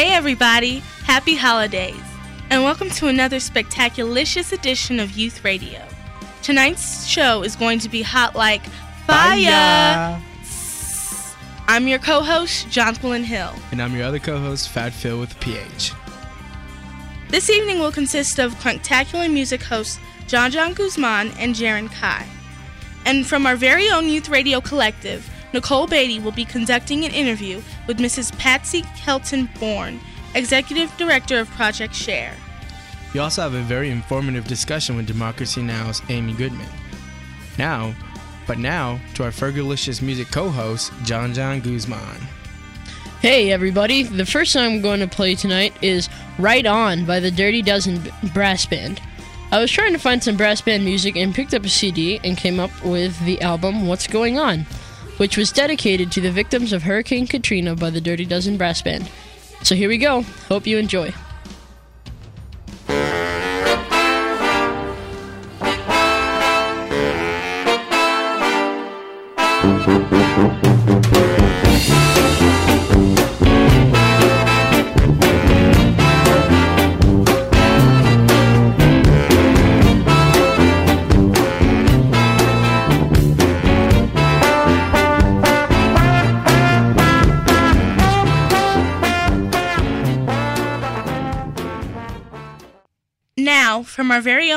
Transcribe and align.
Hey, 0.00 0.14
everybody! 0.14 0.78
Happy 1.04 1.34
holidays! 1.34 2.00
And 2.48 2.62
welcome 2.62 2.88
to 2.88 3.08
another 3.08 3.36
spectaculicious 3.36 4.50
edition 4.50 4.98
of 4.98 5.10
Youth 5.10 5.44
Radio. 5.44 5.86
Tonight's 6.40 7.06
show 7.06 7.42
is 7.42 7.54
going 7.54 7.80
to 7.80 7.90
be 7.90 8.00
hot 8.00 8.34
like 8.34 8.64
fire. 9.06 10.18
I'm 11.68 11.86
your 11.86 11.98
co 11.98 12.22
host, 12.22 12.68
Jonquilyn 12.68 13.24
Hill. 13.24 13.52
And 13.72 13.82
I'm 13.82 13.94
your 13.94 14.04
other 14.04 14.18
co 14.18 14.38
host, 14.38 14.70
Fat 14.70 14.94
Phil 14.94 15.20
with 15.20 15.38
PH. 15.38 15.92
This 17.28 17.50
evening 17.50 17.78
will 17.78 17.92
consist 17.92 18.38
of 18.38 18.54
Crunktacular 18.54 19.30
music 19.30 19.62
hosts 19.62 20.00
John 20.26 20.50
John 20.50 20.72
Guzman 20.72 21.32
and 21.38 21.54
Jaron 21.54 21.92
Kai. 21.92 22.26
And 23.04 23.26
from 23.26 23.44
our 23.44 23.54
very 23.54 23.90
own 23.90 24.08
Youth 24.08 24.30
Radio 24.30 24.62
Collective, 24.62 25.28
Nicole 25.52 25.88
Beatty 25.88 26.20
will 26.20 26.32
be 26.32 26.44
conducting 26.44 27.04
an 27.04 27.12
interview 27.12 27.60
with 27.86 27.98
Mrs. 27.98 28.36
Patsy 28.38 28.84
Kelton 28.96 29.48
Bourne, 29.58 29.98
Executive 30.34 30.96
Director 30.96 31.40
of 31.40 31.50
Project 31.50 31.94
Share. 31.94 32.34
We 33.12 33.18
also 33.18 33.42
have 33.42 33.54
a 33.54 33.62
very 33.62 33.90
informative 33.90 34.46
discussion 34.46 34.96
with 34.96 35.06
Democracy 35.06 35.60
Now!'s 35.60 36.02
Amy 36.08 36.34
Goodman. 36.34 36.68
Now, 37.58 37.94
but 38.46 38.58
now, 38.58 39.00
to 39.14 39.24
our 39.24 39.30
Fergalicious 39.30 40.00
music 40.00 40.30
co 40.30 40.50
host, 40.50 40.92
John 41.02 41.34
John 41.34 41.60
Guzman. 41.60 42.20
Hey 43.20 43.50
everybody, 43.50 44.04
the 44.04 44.24
first 44.24 44.52
song 44.52 44.76
I'm 44.76 44.80
going 44.80 45.00
to 45.00 45.08
play 45.08 45.34
tonight 45.34 45.74
is 45.82 46.08
Right 46.38 46.64
On 46.64 47.04
by 47.04 47.20
the 47.20 47.30
Dirty 47.30 47.60
Dozen 47.60 48.02
Brass 48.32 48.66
Band. 48.66 49.00
I 49.52 49.60
was 49.60 49.70
trying 49.70 49.92
to 49.92 49.98
find 49.98 50.22
some 50.22 50.36
brass 50.36 50.60
band 50.60 50.84
music 50.84 51.16
and 51.16 51.34
picked 51.34 51.54
up 51.54 51.64
a 51.64 51.68
CD 51.68 52.20
and 52.22 52.36
came 52.36 52.60
up 52.60 52.70
with 52.84 53.18
the 53.24 53.42
album 53.42 53.88
What's 53.88 54.06
Going 54.06 54.38
On, 54.38 54.64
which 55.20 55.36
was 55.36 55.52
dedicated 55.52 56.10
to 56.10 56.22
the 56.22 56.30
victims 56.30 56.72
of 56.72 56.82
Hurricane 56.82 57.26
Katrina 57.26 57.76
by 57.76 57.90
the 57.90 58.00
Dirty 58.00 58.24
Dozen 58.24 58.56
Brass 58.56 58.80
Band. 58.80 59.06
So 59.62 59.74
here 59.74 59.90
we 59.90 59.98
go. 59.98 60.22
Hope 60.48 60.66
you 60.66 60.78
enjoy. 60.78 61.12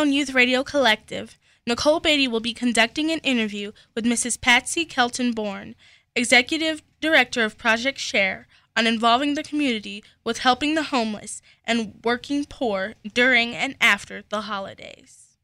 From 0.04 0.09
our 0.09 0.12
very 0.12 0.16
own 0.16 0.20
Youth 0.20 0.34
Radio 0.36 0.64
Collective, 0.64 1.40
Nicole 1.66 2.02
Beatty 2.02 2.28
will 2.28 2.42
be 2.42 2.54
conducting 2.54 3.09
an 3.09 3.20
interview 3.20 3.72
with 3.96 4.04
Mrs. 4.04 4.40
Patsy 4.40 4.84
Kelton 4.84 5.32
Bourne, 5.32 5.76
Executive 6.14 6.82
Director 7.00 7.46
of 7.46 7.58
Project 7.58 8.00
Share, 8.00 8.48
on 8.76 8.86
involving 8.86 9.36
the 9.36 9.44
community 9.44 10.04
with 10.26 10.40
helping 10.40 10.76
the 10.76 10.90
homeless 10.92 11.42
and 11.64 12.02
working 12.04 12.44
poor 12.44 12.96
during 13.14 13.56
and 13.56 13.76
after 13.80 14.24
the 14.28 14.42
holidays. 14.42 15.38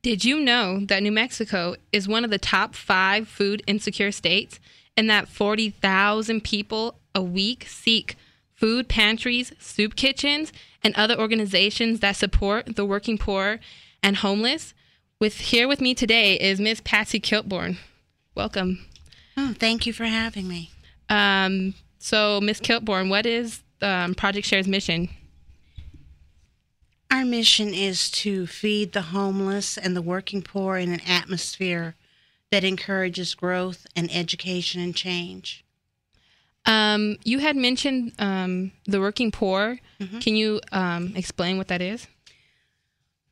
Did 0.00 0.24
you 0.24 0.40
know 0.40 0.80
that 0.86 1.02
New 1.02 1.12
Mexico 1.12 1.76
is 1.92 2.08
one 2.08 2.24
of 2.24 2.30
the 2.30 2.38
top 2.38 2.74
five 2.74 3.28
food 3.28 3.62
insecure 3.66 4.12
states 4.12 4.58
and 4.96 5.10
that 5.10 5.28
40,000 5.28 6.42
people 6.42 6.98
a 7.14 7.22
week 7.22 7.66
seek 7.68 8.16
food 8.58 8.88
pantries, 8.88 9.52
soup 9.60 9.94
kitchens, 9.94 10.52
and 10.82 10.94
other 10.96 11.18
organizations 11.18 12.00
that 12.00 12.16
support 12.16 12.74
the 12.74 12.84
working 12.84 13.16
poor 13.16 13.60
and 14.02 14.16
homeless? 14.16 14.74
With 15.20 15.38
here 15.38 15.68
with 15.68 15.80
me 15.80 15.94
today 15.94 16.34
is 16.34 16.60
Miss 16.60 16.80
Patsy 16.84 17.20
Kiltborn. 17.20 17.78
Welcome. 18.34 18.84
Oh, 19.36 19.54
thank 19.58 19.86
you 19.86 19.92
for 19.92 20.04
having 20.04 20.48
me. 20.48 20.70
Um, 21.08 21.74
so, 21.98 22.40
Miss 22.40 22.60
Kiltborn, 22.60 23.08
what 23.08 23.26
is 23.26 23.62
um, 23.80 24.14
Project 24.14 24.46
Share's 24.46 24.68
mission? 24.68 25.08
Our 27.10 27.24
mission 27.24 27.72
is 27.72 28.10
to 28.10 28.46
feed 28.46 28.92
the 28.92 29.02
homeless 29.02 29.78
and 29.78 29.96
the 29.96 30.02
working 30.02 30.42
poor 30.42 30.76
in 30.76 30.92
an 30.92 31.00
atmosphere 31.06 31.94
that 32.50 32.64
encourages 32.64 33.34
growth 33.34 33.86
and 33.96 34.10
education 34.12 34.80
and 34.80 34.94
change. 34.94 35.64
Um, 36.68 37.16
you 37.24 37.38
had 37.38 37.56
mentioned 37.56 38.12
um, 38.18 38.72
the 38.84 39.00
working 39.00 39.30
poor. 39.30 39.78
Mm-hmm. 39.98 40.18
Can 40.18 40.36
you 40.36 40.60
um, 40.70 41.14
explain 41.16 41.56
what 41.56 41.68
that 41.68 41.80
is? 41.80 42.06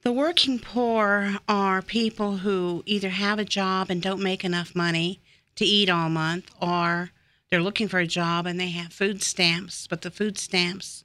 The 0.03 0.13
working 0.13 0.59
poor 0.59 1.37
are 1.47 1.83
people 1.83 2.39
who 2.39 2.83
either 2.87 3.11
have 3.11 3.39
a 3.39 3.45
job 3.45 3.91
and 3.91 4.01
don't 4.01 4.23
make 4.23 4.43
enough 4.43 4.75
money 4.75 5.21
to 5.57 5.67
eat 5.67 5.91
all 5.91 6.09
month, 6.09 6.51
or 6.63 7.11
they're 7.51 7.63
looking 7.63 7.89
for 7.89 7.99
a 7.99 8.07
job 8.07 8.47
and 8.47 8.59
they 8.59 8.71
have 8.71 8.93
food 8.93 9.23
stamps, 9.23 9.87
but 9.87 10.01
the 10.01 10.11
food 10.11 10.39
stamps, 10.39 11.05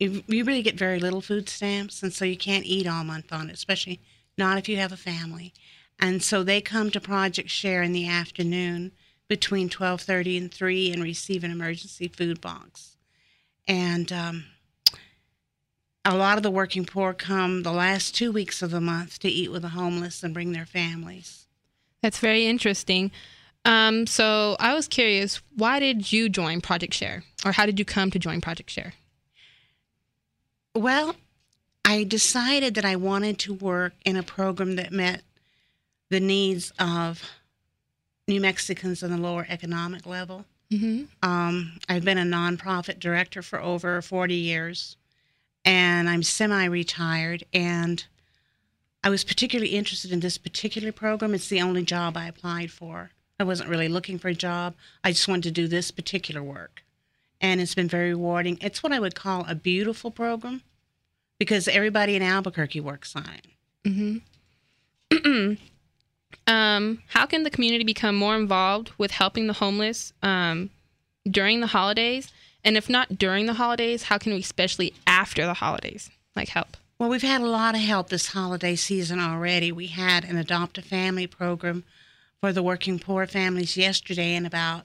you, 0.00 0.24
you 0.26 0.42
really 0.42 0.62
get 0.62 0.74
very 0.74 0.98
little 0.98 1.20
food 1.20 1.48
stamps, 1.48 2.02
and 2.02 2.12
so 2.12 2.24
you 2.24 2.36
can't 2.36 2.64
eat 2.64 2.86
all 2.86 3.04
month 3.04 3.32
on 3.32 3.48
it, 3.48 3.54
especially 3.54 4.00
not 4.36 4.58
if 4.58 4.68
you 4.68 4.76
have 4.76 4.92
a 4.92 4.96
family. 4.96 5.52
And 6.00 6.20
so 6.20 6.42
they 6.42 6.60
come 6.60 6.90
to 6.90 7.00
Project 7.00 7.50
Share 7.50 7.82
in 7.82 7.92
the 7.92 8.08
afternoon 8.08 8.90
between 9.30 9.68
12:30 9.70 10.36
and 10.36 10.52
3 10.52 10.92
and 10.92 11.02
receive 11.04 11.44
an 11.44 11.52
emergency 11.52 12.08
food 12.08 12.40
box. 12.40 12.96
And 13.66 14.12
um, 14.12 14.44
a 16.04 16.16
lot 16.16 16.36
of 16.36 16.42
the 16.42 16.50
working 16.50 16.84
poor 16.84 17.14
come 17.14 17.62
the 17.62 17.72
last 17.72 18.12
two 18.12 18.32
weeks 18.32 18.60
of 18.60 18.72
the 18.72 18.80
month 18.80 19.20
to 19.20 19.28
eat 19.28 19.52
with 19.52 19.62
the 19.62 19.68
homeless 19.68 20.24
and 20.24 20.34
bring 20.34 20.50
their 20.50 20.66
families. 20.66 21.46
That's 22.02 22.18
very 22.18 22.44
interesting. 22.46 23.12
Um, 23.64 24.08
so 24.08 24.56
I 24.58 24.74
was 24.74 24.88
curious, 24.88 25.40
why 25.54 25.78
did 25.78 26.10
you 26.10 26.28
join 26.28 26.60
Project 26.60 26.94
Share, 26.94 27.22
or 27.44 27.52
how 27.52 27.66
did 27.66 27.78
you 27.78 27.84
come 27.84 28.10
to 28.10 28.18
join 28.18 28.40
Project 28.40 28.70
Share? 28.70 28.94
Well, 30.74 31.14
I 31.84 32.02
decided 32.02 32.74
that 32.74 32.84
I 32.84 32.96
wanted 32.96 33.38
to 33.40 33.54
work 33.54 33.92
in 34.04 34.16
a 34.16 34.24
program 34.24 34.74
that 34.74 34.90
met 34.90 35.22
the 36.08 36.20
needs 36.20 36.72
of 36.80 37.22
New 38.30 38.40
Mexicans 38.40 39.02
on 39.02 39.10
the 39.10 39.16
lower 39.18 39.44
economic 39.48 40.06
level. 40.06 40.46
Mm-hmm. 40.72 41.28
Um, 41.28 41.72
I've 41.88 42.04
been 42.04 42.16
a 42.16 42.22
nonprofit 42.22 43.00
director 43.00 43.42
for 43.42 43.60
over 43.60 44.00
40 44.00 44.34
years, 44.34 44.96
and 45.64 46.08
I'm 46.08 46.22
semi 46.22 46.64
retired. 46.64 47.42
And 47.52 48.04
I 49.02 49.10
was 49.10 49.24
particularly 49.24 49.72
interested 49.74 50.12
in 50.12 50.20
this 50.20 50.38
particular 50.38 50.92
program. 50.92 51.34
It's 51.34 51.48
the 51.48 51.60
only 51.60 51.82
job 51.82 52.16
I 52.16 52.28
applied 52.28 52.70
for. 52.70 53.10
I 53.40 53.44
wasn't 53.44 53.68
really 53.68 53.88
looking 53.88 54.18
for 54.18 54.28
a 54.28 54.34
job, 54.34 54.74
I 55.02 55.10
just 55.12 55.26
wanted 55.26 55.44
to 55.44 55.50
do 55.50 55.66
this 55.66 55.90
particular 55.90 56.42
work. 56.42 56.84
And 57.40 57.60
it's 57.60 57.74
been 57.74 57.88
very 57.88 58.10
rewarding. 58.10 58.58
It's 58.60 58.82
what 58.82 58.92
I 58.92 59.00
would 59.00 59.14
call 59.14 59.46
a 59.48 59.54
beautiful 59.54 60.10
program 60.10 60.62
because 61.38 61.66
everybody 61.66 62.14
in 62.14 62.22
Albuquerque 62.22 62.80
works 62.80 63.16
on 63.16 63.28
it. 63.30 63.46
Mm-hmm. 63.88 65.54
um, 66.50 67.00
how 67.06 67.26
can 67.26 67.44
the 67.44 67.50
community 67.50 67.84
become 67.84 68.16
more 68.16 68.34
involved 68.34 68.90
with 68.98 69.12
helping 69.12 69.46
the 69.46 69.52
homeless 69.52 70.12
um, 70.20 70.70
during 71.24 71.60
the 71.60 71.68
holidays? 71.68 72.32
And 72.64 72.76
if 72.76 72.90
not 72.90 73.16
during 73.18 73.46
the 73.46 73.54
holidays, 73.54 74.04
how 74.04 74.18
can 74.18 74.32
we, 74.32 74.40
especially 74.40 74.92
after 75.06 75.46
the 75.46 75.54
holidays, 75.54 76.10
like 76.34 76.48
help? 76.48 76.76
Well, 76.98 77.08
we've 77.08 77.22
had 77.22 77.40
a 77.40 77.46
lot 77.46 77.76
of 77.76 77.80
help 77.80 78.08
this 78.08 78.32
holiday 78.32 78.74
season 78.74 79.20
already. 79.20 79.70
We 79.70 79.86
had 79.86 80.24
an 80.24 80.36
adopt 80.36 80.76
a 80.76 80.82
family 80.82 81.28
program 81.28 81.84
for 82.40 82.52
the 82.52 82.64
working 82.64 82.98
poor 82.98 83.28
families 83.28 83.76
yesterday, 83.76 84.34
and 84.34 84.46
about 84.46 84.82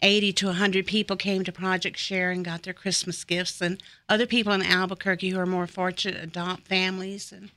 80 0.00 0.32
to 0.32 0.46
100 0.46 0.86
people 0.86 1.16
came 1.16 1.44
to 1.44 1.52
Project 1.52 1.98
Share 1.98 2.32
and 2.32 2.44
got 2.44 2.64
their 2.64 2.74
Christmas 2.74 3.22
gifts, 3.22 3.60
and 3.60 3.80
other 4.08 4.26
people 4.26 4.52
in 4.52 4.62
Albuquerque 4.62 5.30
who 5.30 5.38
are 5.38 5.46
more 5.46 5.68
fortunate 5.68 6.22
adopt 6.22 6.66
families 6.66 7.30
and 7.30 7.50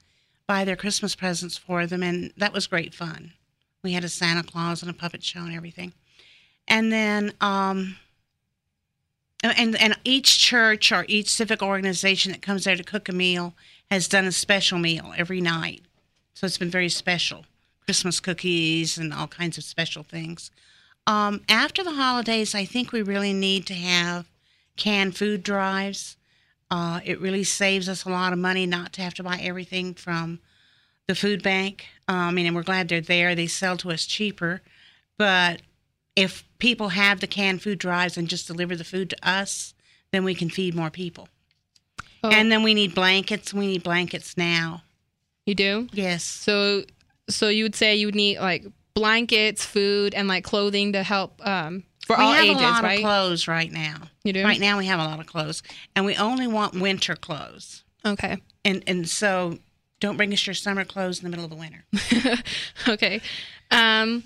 buy 0.46 0.64
their 0.64 0.76
Christmas 0.76 1.16
presents 1.16 1.58
for 1.58 1.88
them, 1.88 2.04
and 2.04 2.32
that 2.38 2.54
was 2.54 2.68
great 2.68 2.94
fun. 2.94 3.34
We 3.84 3.94
had 3.94 4.04
a 4.04 4.10
Santa 4.10 4.44
Claus 4.44 4.82
and 4.82 4.92
a 4.92 4.94
puppet 4.94 5.24
show 5.24 5.40
and 5.40 5.54
everything. 5.54 5.94
And 6.68 6.92
then, 6.92 7.34
um, 7.42 7.96
and 9.42 9.80
and 9.80 9.98
each 10.04 10.40
church 10.40 10.92
or 10.92 11.06
each 11.08 11.30
civic 11.30 11.62
organization 11.64 12.32
that 12.32 12.42
comes 12.42 12.66
there 12.66 12.76
to 12.76 12.84
cook 12.84 13.08
a 13.10 13.14
meal 13.14 13.54
has 13.90 14.08
done 14.08 14.26
a 14.26 14.32
special 14.32 14.78
meal 14.78 15.14
every 15.18 15.42
night. 15.42 15.82
So 16.34 16.46
it's 16.46 16.58
been 16.58 16.70
very 16.70 16.90
special. 16.90 17.46
Christmas 17.86 18.20
cookies 18.20 18.98
and 18.98 19.14
all 19.14 19.28
kinds 19.28 19.58
of 19.58 19.64
special 19.64 20.04
things. 20.04 20.52
Um, 21.08 21.42
after 21.50 21.84
the 21.84 21.94
holidays, 21.94 22.54
I 22.54 22.66
think 22.66 22.92
we 22.92 23.02
really 23.02 23.34
need 23.34 23.66
to 23.68 23.74
have 23.74 24.30
canned 24.76 25.18
food 25.18 25.42
drives. 25.42 26.18
Uh, 26.70 27.00
it 27.04 27.20
really 27.20 27.44
saves 27.44 27.90
us 27.90 28.06
a 28.06 28.10
lot 28.10 28.32
of 28.32 28.38
money 28.38 28.68
not 28.68 28.94
to 28.94 29.02
have 29.02 29.16
to 29.16 29.24
buy 29.24 29.40
everything 29.42 29.96
from 29.96 30.40
the 31.10 31.16
food 31.16 31.42
bank. 31.42 31.88
I 32.08 32.30
mean, 32.30 32.46
and 32.46 32.56
we're 32.56 32.62
glad 32.62 32.88
they're 32.88 33.02
there. 33.02 33.34
They 33.34 33.48
sell 33.48 33.76
to 33.78 33.90
us 33.90 34.06
cheaper. 34.06 34.62
But 35.18 35.64
if 36.16 36.44
people 36.60 36.90
have 36.90 37.20
the 37.20 37.26
canned 37.26 37.64
food 37.64 37.80
drives 37.80 38.16
and 38.16 38.28
just 38.28 38.46
deliver 38.46 38.76
the 38.76 38.84
food 38.84 39.10
to 39.10 39.28
us, 39.28 39.74
then 40.12 40.24
we 40.24 40.36
can 40.36 40.52
feed 40.52 40.76
more 40.76 40.92
people. 40.92 41.28
Oh, 42.24 42.30
And 42.30 42.52
then 42.52 42.62
we 42.62 42.76
need 42.76 42.94
blankets. 42.94 43.52
We 43.52 43.66
need 43.66 43.82
blankets 43.82 44.38
now. 44.38 44.84
you 45.48 45.56
do. 45.56 45.88
Yes. 45.94 46.24
So, 46.24 46.84
so 47.28 47.50
you 47.50 47.64
would 47.64 47.76
say 47.76 47.96
you 47.96 48.06
would 48.06 48.14
need 48.16 48.38
like 48.40 48.68
blankets, 48.94 49.66
food, 49.66 50.14
and 50.14 50.28
like 50.28 50.44
clothing 50.44 50.94
to 50.94 51.02
help 51.02 51.44
um, 51.44 51.86
for 52.06 52.18
we 52.18 52.24
all 52.24 52.34
have 52.34 52.46
ages, 52.46 52.62
a 52.62 52.64
lot 52.64 52.84
right? 52.84 53.00
of 53.00 53.02
clothes 53.02 53.48
right 53.48 53.72
now. 53.72 54.02
You 54.24 54.34
do. 54.34 54.44
Right 54.44 54.60
now 54.60 54.78
we 54.78 54.86
have 54.86 55.00
a 55.00 55.06
lot 55.06 55.20
of 55.20 55.26
clothes, 55.26 55.64
and 55.96 56.06
we 56.06 56.16
only 56.18 56.46
want 56.46 56.80
winter 56.80 57.16
clothes. 57.16 57.84
Okay. 58.06 58.38
And 58.66 58.84
and 58.86 59.08
so 59.10 59.58
don't 60.00 60.18
bring 60.18 60.34
us 60.34 60.46
your 60.46 60.54
summer 60.54 60.86
clothes 60.86 61.20
in 61.20 61.24
the 61.24 61.30
middle 61.30 61.46
of 61.46 61.52
the 61.52 61.56
winter. 61.56 61.84
okay. 62.88 63.22
Um, 63.72 64.24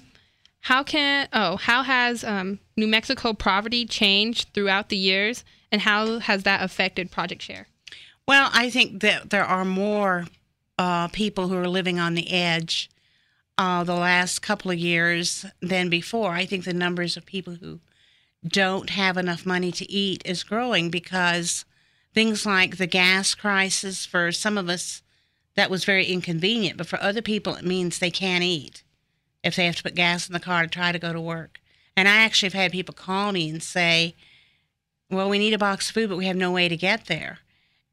how 0.62 0.84
can 0.84 1.28
oh 1.34 1.58
how 1.58 1.84
has 1.84 2.24
um, 2.24 2.60
New 2.78 2.88
Mexico 2.88 3.34
poverty 3.34 3.86
changed 3.86 4.54
throughout 4.54 4.90
the 4.90 4.98
years, 4.98 5.44
and 5.72 5.82
how 5.82 6.20
has 6.20 6.44
that 6.44 6.64
affected 6.64 7.12
Project 7.12 7.42
Share? 7.42 7.68
Well, 8.28 8.50
I 8.54 8.70
think 8.70 9.02
that 9.02 9.30
there 9.30 9.44
are 9.44 9.66
more 9.66 10.26
uh, 10.80 11.10
people 11.10 11.50
who 11.50 11.58
are 11.58 11.68
living 11.68 12.00
on 12.00 12.14
the 12.14 12.32
edge 12.32 12.90
uh, 13.58 13.84
the 13.84 13.96
last 13.96 14.40
couple 14.40 14.72
of 14.72 14.80
years 14.80 15.46
than 15.62 15.90
before. 15.90 16.32
I 16.32 16.46
think 16.46 16.64
the 16.64 16.74
numbers 16.74 17.18
of 17.18 17.26
people 17.26 17.56
who 17.56 17.82
don't 18.48 18.90
have 18.90 19.18
enough 19.18 19.46
money 19.46 19.72
to 19.72 19.92
eat 19.92 20.22
is 20.26 20.44
growing 20.44 20.90
because 20.90 21.66
things 22.14 22.46
like 22.46 22.78
the 22.78 22.88
gas 22.88 23.36
crisis 23.36 24.06
for 24.06 24.32
some 24.32 24.58
of 24.58 24.70
us 24.70 25.02
that 25.56 25.70
was 25.70 25.86
very 25.86 26.06
inconvenient, 26.06 26.78
but 26.78 26.88
for 26.88 27.02
other 27.02 27.22
people 27.22 27.56
it 27.56 27.66
means 27.66 28.00
they 28.00 28.12
can't 28.12 28.44
eat 28.44 28.84
if 29.44 29.56
they 29.56 29.66
have 29.66 29.76
to 29.76 29.84
put 29.84 29.96
gas 29.96 30.28
in 30.28 30.34
the 30.34 30.40
car 30.40 30.64
to 30.64 30.68
try 30.70 30.92
to 30.92 31.00
go 31.00 31.14
to 31.14 31.22
work. 31.22 31.60
And 31.96 32.08
I 32.08 32.18
actually 32.22 32.48
have 32.48 32.54
had 32.54 32.72
people 32.72 32.94
call 32.96 33.32
me 33.32 33.50
and 33.50 33.62
say, 33.62 34.16
"Well, 35.12 35.30
we 35.30 35.38
need 35.38 35.54
a 35.54 35.58
box 35.60 35.90
of 35.90 35.94
food, 35.94 36.10
but 36.10 36.18
we 36.18 36.26
have 36.26 36.36
no 36.38 36.52
way 36.52 36.68
to 36.70 36.78
get 36.78 37.06
there." 37.06 37.40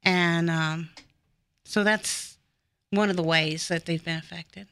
And 0.03 0.49
um, 0.49 0.89
so 1.63 1.83
that's 1.83 2.37
one 2.89 3.09
of 3.09 3.15
the 3.15 3.23
ways 3.23 3.67
that 3.67 3.85
they've 3.85 4.03
been 4.03 4.17
affected. 4.17 4.67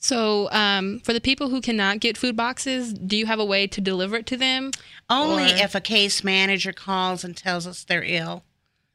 So, 0.00 0.48
um, 0.52 1.00
for 1.00 1.12
the 1.12 1.20
people 1.20 1.48
who 1.48 1.60
cannot 1.60 1.98
get 1.98 2.16
food 2.16 2.36
boxes, 2.36 2.92
do 2.92 3.16
you 3.16 3.26
have 3.26 3.40
a 3.40 3.44
way 3.44 3.66
to 3.66 3.80
deliver 3.80 4.16
it 4.16 4.26
to 4.26 4.36
them? 4.36 4.70
Only 5.10 5.52
Or- 5.52 5.56
if 5.56 5.74
a 5.74 5.80
case 5.80 6.22
manager 6.22 6.72
calls 6.72 7.24
and 7.24 7.36
tells 7.36 7.66
us 7.66 7.82
they're 7.82 8.04
ill, 8.04 8.44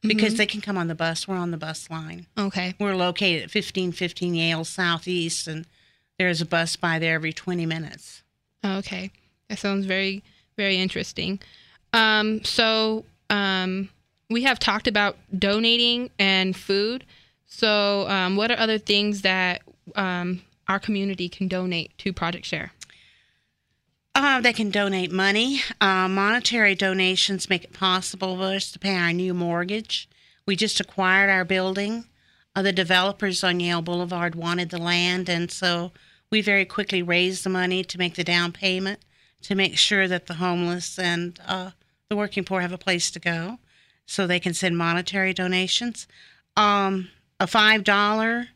because 0.08 0.36
they 0.36 0.46
can 0.46 0.60
come 0.60 0.76
on 0.76 0.88
the 0.88 0.94
bus. 0.94 1.26
We're 1.26 1.36
on 1.36 1.50
the 1.50 1.56
bus 1.56 1.90
line. 1.90 2.26
Okay. 2.38 2.74
We're 2.78 2.94
located 2.94 3.42
at 3.42 3.54
1515 3.54 4.34
Yale 4.34 4.64
Southeast, 4.64 5.46
and 5.46 5.66
there's 6.18 6.40
a 6.40 6.46
bus 6.46 6.76
by 6.76 6.98
there 6.98 7.14
every 7.14 7.32
20 7.32 7.66
minutes. 7.66 8.22
Okay. 8.64 9.10
That 9.48 9.58
sounds 9.58 9.86
very, 9.86 10.22
very 10.56 10.76
interesting. 10.76 11.40
Um, 11.92 12.44
so, 12.44 13.04
um, 13.30 13.88
we 14.30 14.42
have 14.42 14.58
talked 14.58 14.88
about 14.88 15.16
donating 15.36 16.10
and 16.18 16.56
food. 16.56 17.04
So, 17.46 18.08
um, 18.08 18.36
what 18.36 18.50
are 18.50 18.58
other 18.58 18.78
things 18.78 19.22
that 19.22 19.62
um, 19.94 20.42
our 20.66 20.78
community 20.78 21.28
can 21.28 21.46
donate 21.46 21.96
to 21.98 22.12
Project 22.12 22.46
Share? 22.46 22.72
Uh, 24.14 24.40
they 24.40 24.52
can 24.52 24.70
donate 24.70 25.10
money. 25.10 25.60
Uh, 25.80 26.08
monetary 26.08 26.74
donations 26.74 27.50
make 27.50 27.64
it 27.64 27.72
possible 27.72 28.36
for 28.36 28.54
us 28.54 28.70
to 28.70 28.78
pay 28.78 28.96
our 28.96 29.12
new 29.12 29.34
mortgage. 29.34 30.08
We 30.46 30.54
just 30.54 30.80
acquired 30.80 31.30
our 31.30 31.44
building. 31.44 32.04
Uh, 32.54 32.62
the 32.62 32.72
developers 32.72 33.42
on 33.42 33.58
Yale 33.58 33.82
Boulevard 33.82 34.36
wanted 34.36 34.70
the 34.70 34.78
land, 34.78 35.28
and 35.28 35.50
so 35.50 35.90
we 36.30 36.40
very 36.40 36.64
quickly 36.64 37.02
raised 37.02 37.44
the 37.44 37.50
money 37.50 37.82
to 37.82 37.98
make 37.98 38.14
the 38.14 38.24
down 38.24 38.52
payment 38.52 39.00
to 39.42 39.54
make 39.54 39.76
sure 39.76 40.08
that 40.08 40.26
the 40.26 40.34
homeless 40.34 40.98
and 40.98 41.38
uh, 41.46 41.70
the 42.08 42.16
working 42.16 42.44
poor 42.44 42.60
have 42.60 42.72
a 42.72 42.78
place 42.78 43.10
to 43.10 43.20
go 43.20 43.58
so 44.06 44.26
they 44.26 44.40
can 44.40 44.54
send 44.54 44.78
monetary 44.78 45.34
donations. 45.34 46.06
Um, 46.56 47.10
a 47.40 47.46
$5 47.46 48.46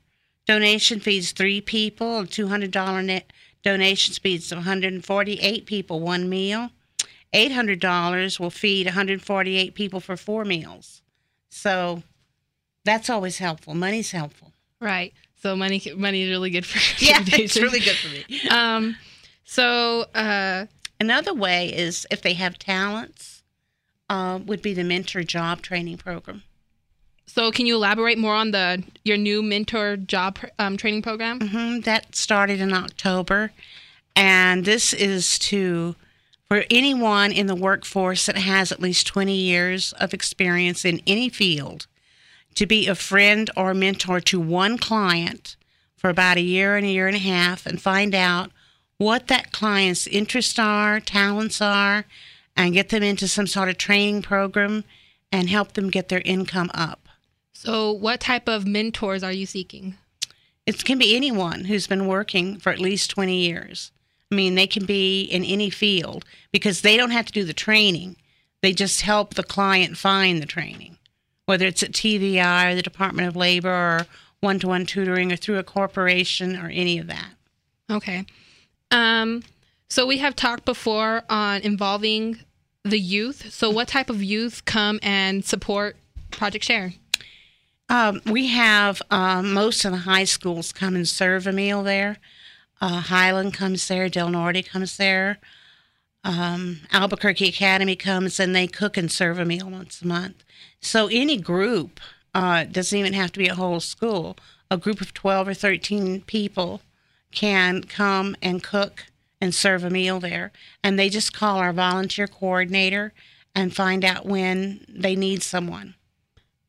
donation 0.47 1.01
feeds 1.01 1.33
three 1.33 1.61
people, 1.61 2.21
a 2.21 2.25
$200 2.25 3.05
net 3.05 3.33
donation 3.73 4.15
feeds 4.15 4.53
148 4.53 5.67
people 5.67 6.01
one 6.01 6.29
meal. 6.29 6.71
$800 7.35 8.41
will 8.41 8.51
feed 8.51 8.87
148 8.87 9.75
people 9.75 10.01
for 10.01 10.17
four 10.17 10.45
meals. 10.45 11.03
So 11.51 12.03
that's 12.85 13.11
always 13.11 13.39
helpful. 13.39 13.75
Money's 13.75 14.13
helpful. 14.13 14.53
Right. 14.81 15.13
So 15.43 15.55
money, 15.55 15.83
money 15.97 16.23
is 16.23 16.31
really 16.31 16.51
good 16.51 16.65
for 16.67 16.79
Yeah, 17.05 17.21
it's 17.27 17.57
really 17.57 17.81
good 17.81 17.97
for 17.97 18.09
me. 18.09 18.49
Um, 18.49 18.97
so 19.45 20.07
uh, 20.15 20.67
Another 21.01 21.33
way 21.33 21.73
is 21.73 22.07
if 22.11 22.23
they 22.23 22.35
have 22.35 22.59
talents, 22.59 23.43
uh, 24.11 24.41
would 24.45 24.63
be 24.63 24.75
the 24.75 24.83
mentor 24.83 25.23
job 25.23 25.63
training 25.63 25.99
program. 25.99 26.43
So 27.29 27.53
can 27.53 27.67
you 27.67 27.77
elaborate 27.77 28.19
more 28.19 28.35
on 28.35 28.51
the 28.51 28.83
your 29.05 29.17
new 29.17 29.43
mentor 29.43 29.97
job 29.97 30.39
um, 30.59 30.77
training 30.77 31.03
program? 31.03 31.41
hmm 31.41 31.81
That 31.81 32.17
started 32.17 32.61
in 32.61 32.73
October, 32.73 33.53
and 34.17 34.65
this 34.65 34.93
is 34.93 35.39
to 35.41 35.95
for 36.49 36.65
anyone 36.71 37.31
in 37.31 37.47
the 37.47 37.55
workforce 37.55 38.27
that 38.27 38.39
has 38.39 38.73
at 38.73 38.81
least 38.81 39.07
20 39.07 39.35
years 39.35 39.93
of 39.95 40.15
experience 40.15 40.85
in 40.85 41.03
any 41.07 41.29
field 41.29 41.87
to 42.55 42.67
be 42.67 42.89
a 42.89 42.95
friend 42.95 43.51
or 43.55 43.75
mentor 43.75 44.19
to 44.19 44.41
one 44.41 44.79
client 44.79 45.57
for 45.97 46.09
about 46.09 46.39
a 46.39 46.43
year 46.43 46.77
and 46.77 46.87
a 46.87 46.91
year 46.91 47.07
and 47.07 47.17
a 47.17 47.21
half 47.21 47.67
and 47.67 47.83
find 47.83 48.15
out 48.15 48.51
what 48.97 49.29
that 49.29 49.53
client's 49.53 50.07
interests 50.07 50.59
are, 50.59 51.01
talents 51.01 51.61
are, 51.61 52.05
and 52.57 52.75
get 52.75 52.89
them 52.89 53.03
into 53.03 53.29
some 53.29 53.47
sort 53.47 53.69
of 53.69 53.79
training 53.79 54.23
program 54.23 54.85
and 55.31 55.49
help 55.49 55.75
them 55.75 55.91
get 55.91 56.09
their 56.09 56.23
income 56.25 56.71
up. 56.75 57.08
So 57.61 57.91
what 57.91 58.21
type 58.21 58.49
of 58.49 58.69
mentors 58.69 59.25
are 59.25 59.33
you 59.33 59.45
seeking? 59.45 59.97
It 60.65 60.85
can 60.85 60.97
be 60.97 61.17
anyone 61.17 61.65
who's 61.65 61.89
been 61.89 62.07
working 62.07 62.57
for 62.57 62.71
at 62.71 62.79
least 62.79 63.11
20 63.11 63.37
years. 63.37 63.91
I 64.31 64.37
mean, 64.37 64.55
they 64.55 64.69
can 64.69 64.87
be 64.87 65.25
in 65.25 65.43
any 65.43 65.69
field 65.69 66.25
because 66.53 66.83
they 66.83 66.97
don't 66.97 67.11
have 67.11 67.27
to 67.27 67.33
do 67.33 67.43
the 67.43 67.53
training. 67.53 68.15
They 68.63 68.73
just 68.73 69.01
help 69.01 69.35
the 69.35 69.43
client 69.43 69.97
find 69.97 70.41
the 70.41 70.47
training, 70.47 70.99
whether 71.47 71.67
it's 71.67 71.83
at 71.83 71.91
TVI 71.91 72.71
or 72.71 72.75
the 72.77 72.83
Department 72.83 73.27
of 73.27 73.35
Labor 73.35 73.69
or 73.69 74.07
one 74.39 74.61
to 74.61 74.69
one 74.69 74.87
tutoring 74.87 75.33
or 75.33 75.37
through 75.37 75.59
a 75.59 75.65
corporation 75.65 76.55
or 76.57 76.69
any 76.69 77.01
of 77.01 77.09
that. 77.09 77.31
Okay. 77.91 78.25
Um, 78.93 79.43
so 79.91 80.07
we 80.07 80.19
have 80.19 80.37
talked 80.37 80.65
before 80.65 81.25
on 81.29 81.63
involving 81.63 82.39
the 82.85 83.01
youth. 83.01 83.53
So 83.53 83.69
what 83.69 83.89
type 83.89 84.11
of 84.11 84.23
youth 84.23 84.65
come 84.65 85.01
and 85.03 85.45
support 85.45 85.97
Project 86.31 86.65
Share? 86.65 86.93
Um, 87.89 88.21
we 88.27 88.49
have 88.49 89.01
um, 89.11 89.53
most 89.53 89.85
of 89.85 89.93
the 89.93 89.99
high 89.99 90.25
schools 90.25 90.73
come 90.73 90.95
and 90.95 91.09
serve 91.09 91.47
a 91.47 91.53
meal 91.53 91.83
there. 91.83 92.19
Uh, 92.81 93.01
Highland 93.01 93.55
comes 93.55 93.89
there, 93.89 94.09
Del 94.09 94.29
Norte 94.29 94.69
comes 94.69 94.97
there. 94.99 95.39
Um, 96.23 96.81
Albuquerque 96.93 97.49
Academy 97.49 97.97
comes 97.97 98.39
and 98.39 98.55
they 98.55 98.67
cook 98.67 98.97
and 98.97 99.11
serve 99.11 99.39
a 99.39 99.45
meal 99.45 99.71
once 99.71 100.03
a 100.03 100.07
month. 100.07 100.45
So 100.81 101.09
any 101.11 101.39
group 101.39 102.01
uh, 102.35 102.65
doesn't 102.65 102.99
even 102.99 103.15
have 103.15 103.33
to 103.33 103.39
be 103.39 103.49
a 103.49 103.55
whole 103.55 103.81
school. 103.81 104.37
A 104.71 104.77
group 104.77 105.01
of 105.01 105.15
12 105.15 105.49
or 105.49 105.55
13 105.55 106.23
people 106.23 106.83
can 107.33 107.83
come 107.85 108.37
and 108.43 108.63
cook 108.63 109.07
and 109.41 109.55
serve 109.55 109.85
a 109.85 109.91
meal 109.91 110.21
there. 110.21 110.53
And 110.85 110.99
they 110.99 111.09
just 111.09 111.33
call 111.33 111.59
our 111.59 111.73
volunteer 111.73 112.27
coordinator 112.27 113.15
and 113.55 113.75
find 113.75 114.05
out 114.05 114.27
when 114.27 114.85
they 114.89 115.17
need 115.17 115.43
someone. 115.43 115.95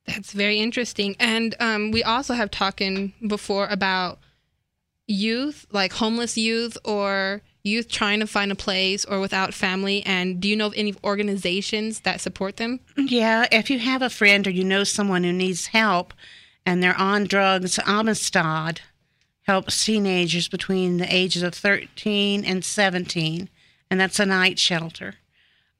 That's 0.09 0.33
very 0.33 0.59
interesting. 0.59 1.15
And 1.19 1.55
um, 1.59 1.91
we 1.91 2.03
also 2.03 2.33
have 2.33 2.49
talking 2.49 3.13
before 3.27 3.67
about 3.67 4.19
youth, 5.07 5.67
like 5.71 5.93
homeless 5.93 6.37
youth 6.37 6.77
or 6.83 7.41
youth 7.63 7.89
trying 7.89 8.19
to 8.19 8.27
find 8.27 8.51
a 8.51 8.55
place 8.55 9.05
or 9.05 9.19
without 9.19 9.53
family. 9.53 10.03
And 10.05 10.39
do 10.39 10.47
you 10.47 10.55
know 10.55 10.67
of 10.67 10.73
any 10.75 10.95
organizations 11.03 12.01
that 12.01 12.21
support 12.21 12.57
them? 12.57 12.79
Yeah, 12.97 13.47
if 13.51 13.69
you 13.69 13.79
have 13.79 14.01
a 14.01 14.09
friend 14.09 14.47
or 14.47 14.49
you 14.49 14.63
know 14.63 14.83
someone 14.83 15.23
who 15.23 15.33
needs 15.33 15.67
help 15.67 16.13
and 16.65 16.81
they're 16.81 16.97
on 16.97 17.25
drugs, 17.25 17.79
Amistad 17.85 18.81
helps 19.43 19.85
teenagers 19.85 20.47
between 20.47 20.97
the 20.97 21.13
ages 21.13 21.43
of 21.43 21.53
13 21.53 22.45
and 22.45 22.63
17, 22.63 23.49
and 23.89 23.99
that's 23.99 24.19
a 24.19 24.25
night 24.25 24.59
shelter. 24.59 25.15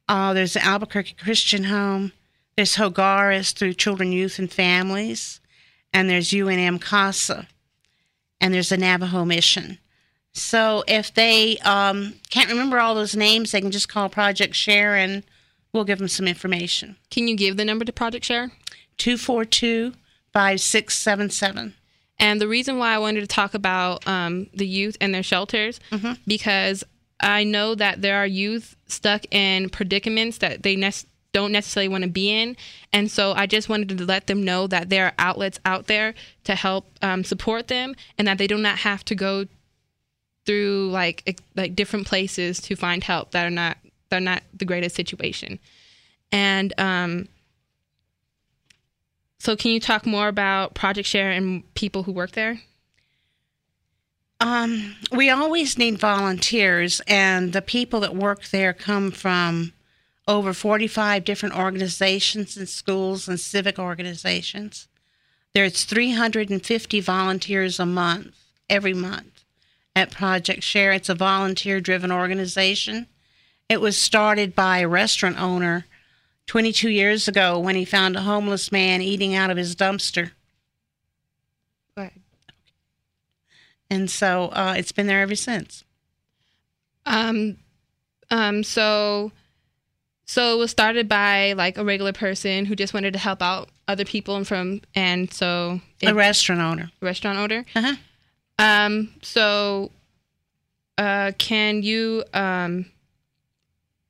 Uh, 0.08 0.34
there's 0.34 0.54
the 0.54 0.64
Albuquerque 0.64 1.14
Christian 1.14 1.64
Home. 1.64 2.12
There's 2.60 2.76
Hogares 2.76 3.52
through 3.52 3.72
Children, 3.72 4.12
Youth, 4.12 4.38
and 4.38 4.52
Families. 4.52 5.40
And 5.94 6.10
there's 6.10 6.28
UNM 6.28 6.78
CASA. 6.78 7.48
And 8.38 8.52
there's 8.52 8.68
the 8.68 8.76
Navajo 8.76 9.24
Mission. 9.24 9.78
So 10.34 10.84
if 10.86 11.14
they 11.14 11.56
um, 11.60 12.16
can't 12.28 12.50
remember 12.50 12.78
all 12.78 12.94
those 12.94 13.16
names, 13.16 13.52
they 13.52 13.62
can 13.62 13.70
just 13.70 13.88
call 13.88 14.10
Project 14.10 14.54
Share 14.54 14.94
and 14.94 15.22
we'll 15.72 15.84
give 15.84 16.00
them 16.00 16.08
some 16.08 16.28
information. 16.28 16.96
Can 17.10 17.28
you 17.28 17.34
give 17.34 17.56
the 17.56 17.64
number 17.64 17.86
to 17.86 17.94
Project 17.94 18.26
Share? 18.26 18.50
242 18.98 19.94
5677. 20.34 21.72
And 22.18 22.42
the 22.42 22.46
reason 22.46 22.76
why 22.76 22.92
I 22.92 22.98
wanted 22.98 23.22
to 23.22 23.26
talk 23.26 23.54
about 23.54 24.06
um, 24.06 24.48
the 24.52 24.66
youth 24.66 24.98
and 25.00 25.14
their 25.14 25.22
shelters, 25.22 25.80
because 26.26 26.84
I 27.22 27.44
know 27.44 27.74
that 27.74 28.02
there 28.02 28.16
are 28.16 28.26
youth 28.26 28.76
stuck 28.86 29.24
in 29.30 29.70
predicaments 29.70 30.38
that 30.38 30.62
they 30.62 30.76
ne- 30.76 30.92
don't 31.32 31.52
necessarily 31.52 31.88
want 31.88 32.04
to 32.04 32.10
be 32.10 32.30
in. 32.30 32.56
And 32.92 33.10
so 33.10 33.32
I 33.32 33.46
just 33.46 33.68
wanted 33.68 33.96
to 33.96 34.04
let 34.04 34.26
them 34.26 34.42
know 34.42 34.66
that 34.66 34.88
there 34.88 35.06
are 35.06 35.12
outlets 35.18 35.60
out 35.64 35.86
there 35.86 36.14
to 36.44 36.54
help 36.54 36.86
um, 37.02 37.24
support 37.24 37.68
them 37.68 37.94
and 38.18 38.26
that 38.26 38.38
they 38.38 38.46
do 38.46 38.58
not 38.58 38.78
have 38.78 39.04
to 39.06 39.14
go 39.14 39.46
through 40.46 40.90
like 40.90 41.38
like 41.54 41.76
different 41.76 42.06
places 42.06 42.60
to 42.62 42.74
find 42.74 43.04
help 43.04 43.32
that 43.32 43.46
are 43.46 43.50
not 43.50 43.76
they're 44.08 44.20
not 44.20 44.42
the 44.52 44.64
greatest 44.64 44.96
situation. 44.96 45.58
And 46.32 46.72
um, 46.78 47.28
so 49.38 49.56
can 49.56 49.70
you 49.70 49.80
talk 49.80 50.06
more 50.06 50.28
about 50.28 50.74
Project 50.74 51.08
Share 51.08 51.30
and 51.30 51.72
people 51.74 52.02
who 52.04 52.12
work 52.12 52.32
there? 52.32 52.60
Um, 54.40 54.96
we 55.12 55.28
always 55.28 55.76
need 55.76 55.98
volunteers, 55.98 57.00
and 57.06 57.52
the 57.52 57.60
people 57.60 58.00
that 58.00 58.16
work 58.16 58.46
there 58.48 58.72
come 58.72 59.10
from 59.10 59.74
over 60.30 60.54
45 60.54 61.24
different 61.24 61.56
organizations 61.56 62.56
and 62.56 62.68
schools 62.68 63.26
and 63.26 63.40
civic 63.40 63.78
organizations. 63.78 64.86
There's 65.52 65.84
350 65.84 67.00
volunteers 67.00 67.80
a 67.80 67.84
month, 67.84 68.36
every 68.68 68.94
month, 68.94 69.44
at 69.96 70.12
Project 70.12 70.62
Share. 70.62 70.92
It's 70.92 71.08
a 71.08 71.14
volunteer 71.16 71.80
driven 71.80 72.12
organization. 72.12 73.08
It 73.68 73.80
was 73.80 74.00
started 74.00 74.54
by 74.54 74.78
a 74.78 74.88
restaurant 74.88 75.40
owner 75.40 75.86
22 76.46 76.88
years 76.88 77.26
ago 77.26 77.58
when 77.58 77.74
he 77.74 77.84
found 77.84 78.14
a 78.14 78.22
homeless 78.22 78.70
man 78.70 79.02
eating 79.02 79.34
out 79.34 79.50
of 79.50 79.56
his 79.56 79.74
dumpster. 79.74 80.30
And 83.90 84.08
so 84.08 84.44
uh, 84.52 84.74
it's 84.78 84.92
been 84.92 85.08
there 85.08 85.22
ever 85.22 85.34
since. 85.34 85.82
Um, 87.04 87.56
um, 88.30 88.62
so, 88.62 89.32
so 90.30 90.54
it 90.54 90.58
was 90.58 90.70
started 90.70 91.08
by 91.08 91.54
like 91.54 91.76
a 91.76 91.84
regular 91.84 92.12
person 92.12 92.64
who 92.64 92.76
just 92.76 92.94
wanted 92.94 93.12
to 93.14 93.18
help 93.18 93.42
out 93.42 93.68
other 93.88 94.04
people 94.04 94.36
and 94.36 94.46
from, 94.46 94.80
and 94.94 95.32
so 95.32 95.80
a 96.04 96.14
restaurant 96.14 96.60
owner. 96.60 96.92
Restaurant 97.00 97.36
owner. 97.36 97.64
Uh-huh. 97.74 97.96
Um, 98.56 99.12
so, 99.22 99.90
uh, 100.96 101.32
can 101.36 101.82
you 101.82 102.22
um, 102.32 102.86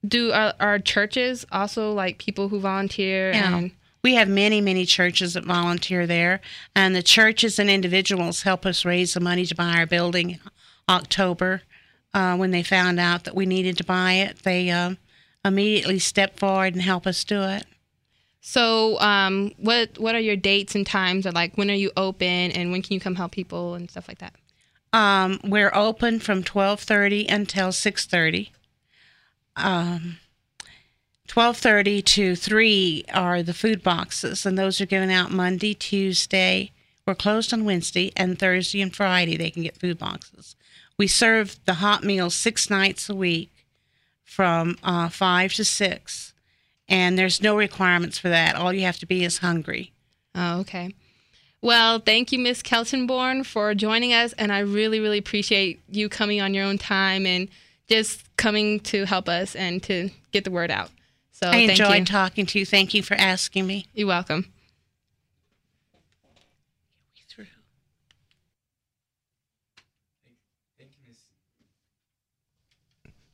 do 0.07 0.31
our, 0.31 0.53
our 0.61 0.79
churches 0.79 1.47
also 1.51 1.93
like 1.93 2.19
people 2.19 2.51
who 2.51 2.61
volunteer 2.61 3.33
Yeah. 3.33 3.57
and 3.57 3.71
We 4.05 4.17
have 4.17 4.29
many, 4.29 4.61
many 4.61 4.85
churches 4.85 5.33
that 5.33 5.47
volunteer 5.47 6.07
there, 6.07 6.43
and 6.77 6.95
the 6.95 7.03
churches 7.03 7.59
and 7.59 7.71
individuals 7.71 8.43
help 8.43 8.67
us 8.67 8.85
raise 8.85 9.15
the 9.15 9.21
money 9.21 9.47
to 9.47 9.55
buy 9.55 9.73
our 9.79 9.87
building. 9.87 10.33
in 10.33 10.41
October, 10.87 11.63
uh, 12.13 12.37
when 12.37 12.51
they 12.51 12.63
found 12.63 13.01
out 13.01 13.25
that 13.25 13.35
we 13.35 13.47
needed 13.47 13.79
to 13.79 13.85
buy 13.85 14.13
it, 14.15 14.43
they 14.43 14.69
um 14.69 14.99
immediately 15.45 15.99
step 15.99 16.39
forward 16.39 16.75
and 16.75 16.83
help 16.83 17.07
us 17.07 17.25
do 17.25 17.43
it. 17.43 17.65
so 18.41 18.99
um, 19.01 19.53
what 19.57 19.99
what 19.99 20.15
are 20.15 20.21
your 20.21 20.37
dates 20.37 20.75
and 20.75 20.87
times 20.87 21.27
or 21.27 21.33
like 21.33 21.57
when 21.57 21.71
are 21.71 21.75
you 21.75 21.91
open 21.97 22.51
and 22.53 22.73
when 22.73 22.83
can 22.83 22.95
you 22.95 23.01
come 23.01 23.15
help 23.15 23.33
people 23.33 23.75
and 23.75 23.91
stuff 23.91 24.09
like 24.09 24.19
that? 24.19 24.35
Um, 24.93 25.39
we're 25.45 25.73
open 25.75 26.19
from 26.21 26.43
twelve 26.43 26.81
thirty 26.81 27.27
until 27.29 27.73
six 27.73 28.07
thirty. 28.07 28.53
Um, 29.57 30.19
twelve 31.27 31.57
thirty 31.59 32.03
to 32.03 32.35
three 32.35 33.05
are 33.13 33.43
the 33.43 33.55
food 33.55 33.83
boxes, 33.83 34.45
and 34.45 34.59
those 34.59 34.81
are 34.81 34.87
given 34.87 35.11
out 35.11 35.31
Monday, 35.31 35.75
Tuesday. 35.75 36.73
We're 37.07 37.15
closed 37.15 37.53
on 37.53 37.65
Wednesday 37.65 38.13
and 38.17 38.39
Thursday 38.39 38.81
and 38.81 38.95
Friday. 38.95 39.37
They 39.37 39.51
can 39.51 39.63
get 39.63 39.77
food 39.79 39.99
boxes. 39.99 40.57
We 40.99 41.07
serve 41.07 41.59
the 41.65 41.75
hot 41.75 42.05
meals 42.05 42.35
six 42.35 42.69
nights 42.69 43.09
a 43.09 43.15
week, 43.15 43.50
from 44.31 44.77
uh, 44.85 45.09
five 45.09 45.53
to 45.53 45.65
six, 45.65 46.33
and 46.89 47.19
there's 47.19 47.43
no 47.43 47.57
requirements 47.57 48.17
for 48.17 48.29
that. 48.29 48.55
All 48.55 48.73
you 48.73 48.83
have 48.83 48.99
to 49.01 49.07
be 49.07 49.25
is 49.25 49.39
hungry. 49.39 49.93
Oh, 50.37 50.61
okay. 50.61 50.95
Well, 51.61 51.99
thank 51.99 52.31
you, 52.31 52.39
Miss 52.39 52.63
Keltonborn, 52.63 53.45
for 53.45 53.75
joining 53.75 54.15
us, 54.15 54.33
and 54.35 54.53
I 54.53 54.61
really, 54.61 55.01
really 55.01 55.19
appreciate 55.19 55.81
you 55.91 56.09
coming 56.09 56.41
on 56.41 56.55
your 56.55 56.65
own 56.65 56.79
time 56.79 57.27
and 57.27 57.49
just 57.89 58.25
coming 58.37 58.79
to 58.81 59.05
help 59.05 59.29
us 59.29 59.57
and 59.57 59.83
to 59.83 60.11
get 60.31 60.45
the 60.45 60.53
word 60.53 60.71
out. 60.71 60.91
So 61.33 61.49
I 61.49 61.57
enjoyed 61.57 62.07
talking 62.07 62.47
to 62.47 62.59
you. 62.61 62.65
Thank 62.65 62.95
you 62.95 63.03
for 63.03 63.15
asking 63.15 63.67
me. 63.67 63.87
You're 63.95 64.07
welcome. 64.07 64.53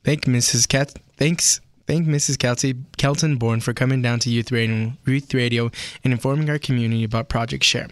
Thank 0.07 0.23
Mrs. 0.23 0.69
Thanks. 1.17 1.59
Thank 1.85 2.07
Mrs. 2.07 2.39
Kelsey 2.39 2.75
Kelton 2.95 3.35
Bourne 3.35 3.59
for 3.59 3.73
coming 3.73 4.01
down 4.01 4.19
to 4.19 4.29
Youth 4.29 4.53
Radio, 4.53 4.93
Youth 5.05 5.33
Radio 5.33 5.69
and 6.01 6.13
informing 6.13 6.49
our 6.49 6.57
community 6.57 7.03
about 7.03 7.27
Project 7.27 7.65
Share. 7.65 7.89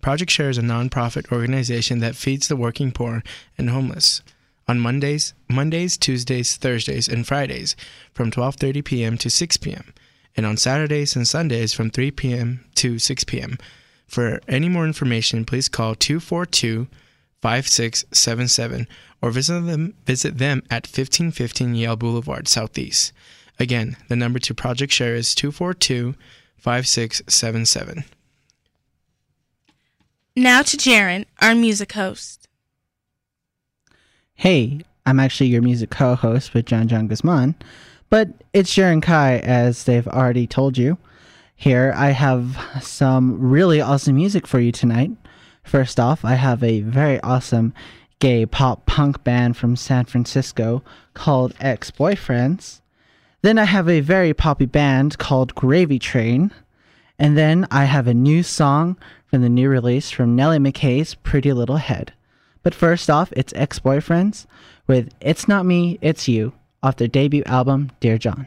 Project 0.00 0.32
Share 0.32 0.50
is 0.50 0.58
a 0.58 0.62
nonprofit 0.62 1.30
organization 1.30 2.00
that 2.00 2.16
feeds 2.16 2.48
the 2.48 2.56
working 2.56 2.90
poor 2.90 3.22
and 3.56 3.70
homeless. 3.70 4.20
On 4.66 4.80
Mondays, 4.80 5.32
Mondays, 5.48 5.96
Tuesdays, 5.96 6.56
Thursdays, 6.56 7.06
and 7.06 7.24
Fridays 7.24 7.76
from 8.12 8.32
12:30 8.32 8.84
p.m. 8.84 9.16
to 9.18 9.30
6 9.30 9.56
p.m. 9.58 9.94
and 10.36 10.44
on 10.44 10.56
Saturdays 10.56 11.14
and 11.14 11.28
Sundays 11.28 11.72
from 11.72 11.88
3 11.88 12.10
p.m. 12.10 12.64
to 12.74 12.98
6 12.98 13.22
p.m. 13.22 13.58
For 14.08 14.40
any 14.48 14.68
more 14.68 14.86
information, 14.86 15.44
please 15.44 15.68
call 15.68 15.94
242 15.94 16.88
5677 17.44 18.88
or 19.20 19.30
visit 19.30 19.66
them 19.66 19.92
visit 20.06 20.38
them 20.38 20.62
at 20.70 20.86
1515 20.86 21.74
Yale 21.74 21.94
Boulevard 21.94 22.48
Southeast. 22.48 23.12
Again, 23.60 23.98
the 24.08 24.16
number 24.16 24.38
to 24.38 24.54
Project 24.54 24.90
Share 24.90 25.14
is 25.14 25.34
242 25.34 26.14
5677. 26.56 28.04
Now 30.34 30.62
to 30.62 30.78
Jaren, 30.78 31.26
our 31.42 31.54
music 31.54 31.92
host. 31.92 32.48
Hey, 34.36 34.80
I'm 35.04 35.20
actually 35.20 35.48
your 35.48 35.60
music 35.60 35.90
co 35.90 36.14
host 36.14 36.54
with 36.54 36.64
John 36.64 36.88
John 36.88 37.08
Guzman, 37.08 37.56
but 38.08 38.28
it's 38.54 38.74
Jaren 38.74 39.02
Kai, 39.02 39.36
as 39.40 39.84
they've 39.84 40.08
already 40.08 40.46
told 40.46 40.78
you. 40.78 40.96
Here, 41.56 41.92
I 41.94 42.08
have 42.08 42.58
some 42.80 43.38
really 43.38 43.82
awesome 43.82 44.14
music 44.14 44.46
for 44.46 44.60
you 44.60 44.72
tonight. 44.72 45.10
First 45.64 45.98
off, 45.98 46.24
I 46.24 46.34
have 46.34 46.62
a 46.62 46.80
very 46.80 47.20
awesome 47.22 47.74
gay 48.20 48.46
pop 48.46 48.86
punk 48.86 49.24
band 49.24 49.56
from 49.56 49.76
San 49.76 50.04
Francisco 50.04 50.82
called 51.14 51.54
Ex 51.58 51.90
Boyfriends. 51.90 52.80
Then 53.42 53.58
I 53.58 53.64
have 53.64 53.88
a 53.88 54.00
very 54.00 54.32
poppy 54.32 54.66
band 54.66 55.18
called 55.18 55.54
Gravy 55.54 55.98
Train. 55.98 56.50
And 57.18 57.36
then 57.36 57.66
I 57.70 57.84
have 57.84 58.06
a 58.06 58.14
new 58.14 58.42
song 58.42 58.96
from 59.26 59.42
the 59.42 59.48
new 59.48 59.68
release 59.68 60.10
from 60.10 60.36
Nellie 60.36 60.58
McKay's 60.58 61.14
Pretty 61.14 61.52
Little 61.52 61.76
Head. 61.76 62.12
But 62.62 62.74
first 62.74 63.10
off, 63.10 63.32
it's 63.32 63.52
Ex 63.54 63.78
Boyfriends 63.78 64.46
with 64.86 65.12
It's 65.20 65.48
Not 65.48 65.66
Me, 65.66 65.98
It's 66.00 66.28
You 66.28 66.52
off 66.82 66.96
their 66.96 67.08
debut 67.08 67.42
album, 67.46 67.90
Dear 68.00 68.18
John. 68.18 68.46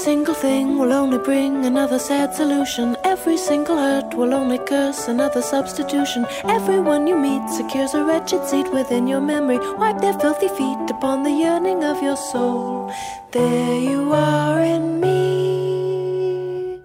Single 0.00 0.34
thing 0.34 0.78
will 0.78 0.92
only 0.92 1.18
bring 1.18 1.64
another 1.64 1.98
sad 1.98 2.34
solution. 2.34 2.96
Every 3.04 3.36
single 3.36 3.76
hurt 3.76 4.14
will 4.14 4.34
only 4.34 4.58
curse 4.58 5.08
another 5.08 5.42
substitution. 5.42 6.26
Everyone 6.44 7.06
you 7.06 7.16
meet 7.16 7.48
secures 7.50 7.94
a 7.94 8.04
wretched 8.04 8.44
seat 8.48 8.72
within 8.72 9.06
your 9.06 9.20
memory. 9.20 9.58
Wipe 9.76 10.00
their 10.00 10.18
filthy 10.18 10.48
feet 10.48 10.90
upon 10.90 11.22
the 11.22 11.30
yearning 11.30 11.84
of 11.84 12.02
your 12.02 12.16
soul. 12.16 12.92
There 13.32 13.80
you 13.80 14.12
are 14.12 14.60
in 14.60 15.00
me. 15.00 16.80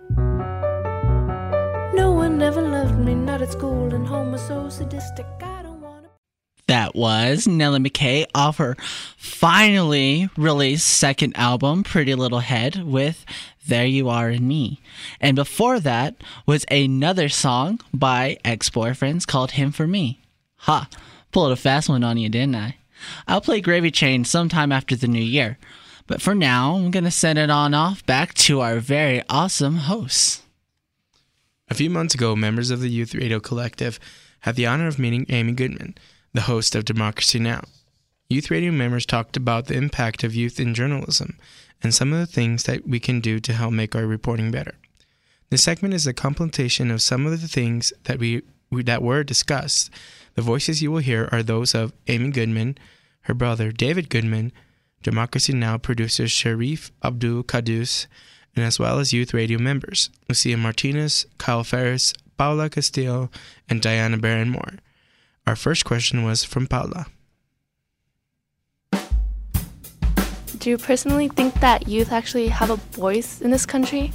No 2.01 2.11
one 2.11 2.41
ever 2.41 2.61
loved 2.61 2.99
me, 2.99 3.15
not 3.15 3.41
at 3.41 3.51
school, 3.51 3.93
and 3.93 4.05
home 4.05 4.33
was 4.33 4.45
so 4.45 4.69
sadistic. 4.69 5.25
I. 5.41 5.54
Was 6.95 7.45
Nellie 7.45 7.79
McKay 7.79 8.25
off 8.33 8.57
her 8.57 8.77
finally 9.17 10.29
released 10.37 10.87
second 10.87 11.35
album, 11.35 11.83
Pretty 11.83 12.15
Little 12.15 12.39
Head, 12.39 12.83
with 12.85 13.25
There 13.67 13.85
You 13.85 14.07
Are 14.07 14.29
in 14.29 14.47
Me. 14.47 14.79
And 15.19 15.35
before 15.35 15.81
that 15.81 16.15
was 16.45 16.65
another 16.71 17.27
song 17.27 17.81
by 17.93 18.37
ex 18.45 18.69
boyfriends 18.69 19.27
called 19.27 19.51
Him 19.51 19.73
for 19.73 19.85
Me. 19.85 20.21
Ha, 20.59 20.87
pulled 21.33 21.51
a 21.51 21.57
fast 21.57 21.89
one 21.89 22.05
on 22.05 22.17
you, 22.17 22.29
didn't 22.29 22.55
I? 22.55 22.77
I'll 23.27 23.41
play 23.41 23.59
Gravy 23.59 23.91
Train 23.91 24.23
sometime 24.23 24.71
after 24.71 24.95
the 24.95 25.09
new 25.09 25.21
year. 25.21 25.57
But 26.07 26.21
for 26.21 26.33
now, 26.33 26.75
I'm 26.75 26.91
going 26.91 27.03
to 27.03 27.11
send 27.11 27.37
it 27.37 27.49
on 27.49 27.73
off 27.73 28.05
back 28.05 28.33
to 28.35 28.61
our 28.61 28.79
very 28.79 29.21
awesome 29.29 29.75
hosts. 29.77 30.43
A 31.67 31.73
few 31.73 31.89
months 31.89 32.15
ago, 32.15 32.37
members 32.37 32.69
of 32.69 32.79
the 32.79 32.89
Youth 32.89 33.13
Radio 33.13 33.41
Collective 33.41 33.99
had 34.41 34.55
the 34.55 34.67
honor 34.67 34.87
of 34.87 34.97
meeting 34.97 35.25
Amy 35.27 35.51
Goodman, 35.51 35.95
the 36.35 36.41
host 36.41 36.75
of 36.75 36.83
Democracy 36.83 37.39
Now! 37.39 37.63
Youth 38.27 38.51
Radio 38.51 38.69
members 38.69 39.05
talked 39.05 39.37
about 39.37 39.67
the 39.67 39.75
impact 39.75 40.21
of 40.21 40.35
youth 40.35 40.59
in 40.59 40.73
journalism 40.73 41.37
and 41.81 41.95
some 41.95 42.11
of 42.11 42.19
the 42.19 42.25
things 42.25 42.63
that 42.63 42.85
we 42.85 42.99
can 42.99 43.21
do 43.21 43.39
to 43.39 43.53
help 43.53 43.71
make 43.71 43.95
our 43.95 44.05
reporting 44.05 44.51
better. 44.51 44.75
This 45.49 45.63
segment 45.63 45.93
is 45.93 46.05
a 46.05 46.13
compilation 46.13 46.91
of 46.91 47.01
some 47.01 47.25
of 47.25 47.39
the 47.39 47.47
things 47.47 47.93
that 48.03 48.19
we, 48.19 48.41
that 48.69 49.01
were 49.01 49.23
discussed. 49.23 49.89
The 50.33 50.41
voices 50.41 50.81
you 50.81 50.91
will 50.91 50.99
hear 50.99 51.29
are 51.31 51.41
those 51.41 51.73
of 51.73 51.93
Amy 52.07 52.31
Goodman, 52.31 52.77
her 53.21 53.33
brother 53.33 53.71
David 53.71 54.09
Goodman, 54.09 54.51
Democracy 55.03 55.53
Now! 55.53 55.77
producer 55.77 56.27
Sharif 56.27 56.91
Abdel 57.01 57.43
Kouddous, 57.43 58.07
and 58.57 58.65
as 58.65 58.77
well 58.77 58.99
as 58.99 59.13
youth 59.13 59.33
radio 59.33 59.57
members 59.57 60.09
Lucia 60.27 60.57
Martinez, 60.57 61.27
Kyle 61.37 61.63
Ferris, 61.63 62.13
Paula 62.37 62.69
Castillo, 62.69 63.29
and 63.69 63.81
Diana 63.81 64.17
Barronmore. 64.17 64.79
Our 65.47 65.55
first 65.55 65.85
question 65.85 66.23
was 66.23 66.43
from 66.43 66.65
Paula. 66.65 67.05
Do 70.57 70.71
you 70.71 70.77
personally 70.79 71.27
think 71.27 71.53
that 71.59 71.87
youth 71.87 72.11
actually 72.11 72.47
have 72.47 72.71
a 72.71 72.77
voice 72.77 73.41
in 73.41 73.51
this 73.51 73.67
country? 73.67 74.11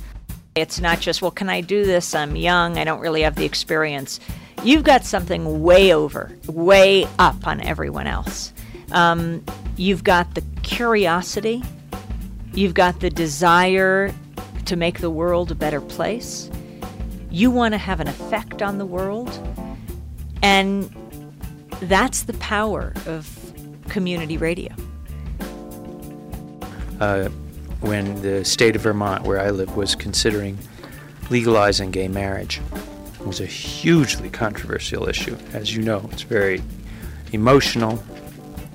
It's 0.56 0.80
not 0.80 0.98
just, 0.98 1.22
well, 1.22 1.30
can 1.30 1.48
I 1.48 1.60
do 1.60 1.84
this? 1.84 2.12
I'm 2.12 2.34
young, 2.34 2.76
I 2.76 2.82
don't 2.82 2.98
really 2.98 3.22
have 3.22 3.36
the 3.36 3.44
experience. 3.44 4.18
You've 4.64 4.82
got 4.82 5.04
something 5.04 5.62
way 5.62 5.94
over, 5.94 6.32
way 6.48 7.06
up 7.20 7.46
on 7.46 7.60
everyone 7.60 8.08
else. 8.08 8.52
Um, 8.90 9.44
you've 9.76 10.02
got 10.02 10.34
the 10.34 10.42
curiosity, 10.64 11.62
you've 12.52 12.74
got 12.74 12.98
the 12.98 13.10
desire 13.10 14.12
to 14.64 14.74
make 14.74 14.98
the 14.98 15.10
world 15.10 15.52
a 15.52 15.54
better 15.54 15.80
place. 15.80 16.50
You 17.30 17.52
want 17.52 17.74
to 17.74 17.78
have 17.78 18.00
an 18.00 18.08
effect 18.08 18.60
on 18.60 18.78
the 18.78 18.86
world. 18.86 19.30
And 20.42 20.92
that's 21.82 22.22
the 22.22 22.34
power 22.34 22.92
of 23.06 23.28
community 23.88 24.36
radio. 24.36 24.72
uh, 27.00 27.28
when 27.80 28.20
the 28.22 28.44
state 28.44 28.76
of 28.76 28.82
Vermont, 28.82 29.24
where 29.24 29.40
I 29.40 29.50
live, 29.50 29.76
was 29.76 29.94
considering 29.94 30.58
legalizing 31.30 31.90
gay 31.90 32.08
marriage. 32.08 32.60
It 33.18 33.26
was 33.26 33.40
a 33.40 33.46
hugely 33.46 34.30
controversial 34.30 35.08
issue. 35.08 35.36
As 35.52 35.74
you 35.74 35.82
know, 35.82 36.08
it's 36.12 36.22
very 36.22 36.62
emotional. 37.32 38.02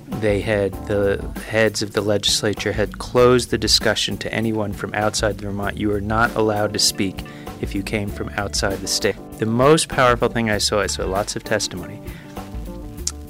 They 0.08 0.40
had 0.40 0.72
the 0.86 1.24
heads 1.48 1.82
of 1.82 1.92
the 1.92 2.00
legislature 2.00 2.72
had 2.72 2.98
closed 2.98 3.50
the 3.50 3.58
discussion 3.58 4.16
to 4.18 4.32
anyone 4.32 4.72
from 4.72 4.94
outside 4.94 5.40
Vermont. 5.40 5.76
You 5.76 5.88
were 5.88 6.00
not 6.00 6.34
allowed 6.34 6.72
to 6.72 6.78
speak 6.78 7.22
if 7.60 7.74
you 7.74 7.82
came 7.82 8.08
from 8.08 8.28
outside 8.30 8.78
the 8.78 8.86
state. 8.88 9.16
The 9.38 9.46
most 9.46 9.88
powerful 9.88 10.28
thing 10.28 10.50
I 10.50 10.58
saw, 10.58 10.80
I 10.80 10.86
saw 10.86 11.04
lots 11.06 11.36
of 11.36 11.44
testimony, 11.44 12.00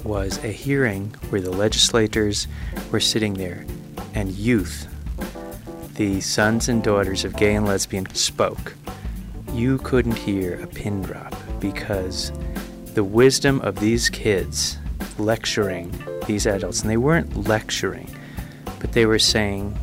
was 0.07 0.41
a 0.43 0.47
hearing 0.47 1.13
where 1.29 1.41
the 1.41 1.51
legislators 1.51 2.47
were 2.91 2.99
sitting 2.99 3.33
there 3.33 3.65
and 4.13 4.31
youth, 4.31 4.87
the 5.95 6.21
sons 6.21 6.69
and 6.69 6.81
daughters 6.81 7.25
of 7.25 7.35
gay 7.35 7.55
and 7.55 7.65
lesbian, 7.65 8.05
spoke. 8.15 8.75
You 9.51 9.79
couldn't 9.79 10.17
hear 10.17 10.61
a 10.61 10.67
pin 10.67 11.01
drop 11.01 11.35
because 11.59 12.31
the 12.93 13.03
wisdom 13.03 13.59
of 13.61 13.79
these 13.79 14.09
kids 14.09 14.77
lecturing 15.17 15.91
these 16.25 16.47
adults, 16.47 16.81
and 16.81 16.89
they 16.89 16.97
weren't 16.97 17.47
lecturing, 17.47 18.09
but 18.79 18.93
they 18.93 19.05
were 19.05 19.19
saying, 19.19 19.77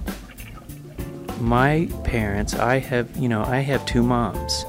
My 1.38 1.88
parents, 2.04 2.54
I 2.54 2.78
have, 2.78 3.14
you 3.16 3.28
know, 3.28 3.42
I 3.44 3.58
have 3.58 3.84
two 3.84 4.02
moms. 4.02 4.64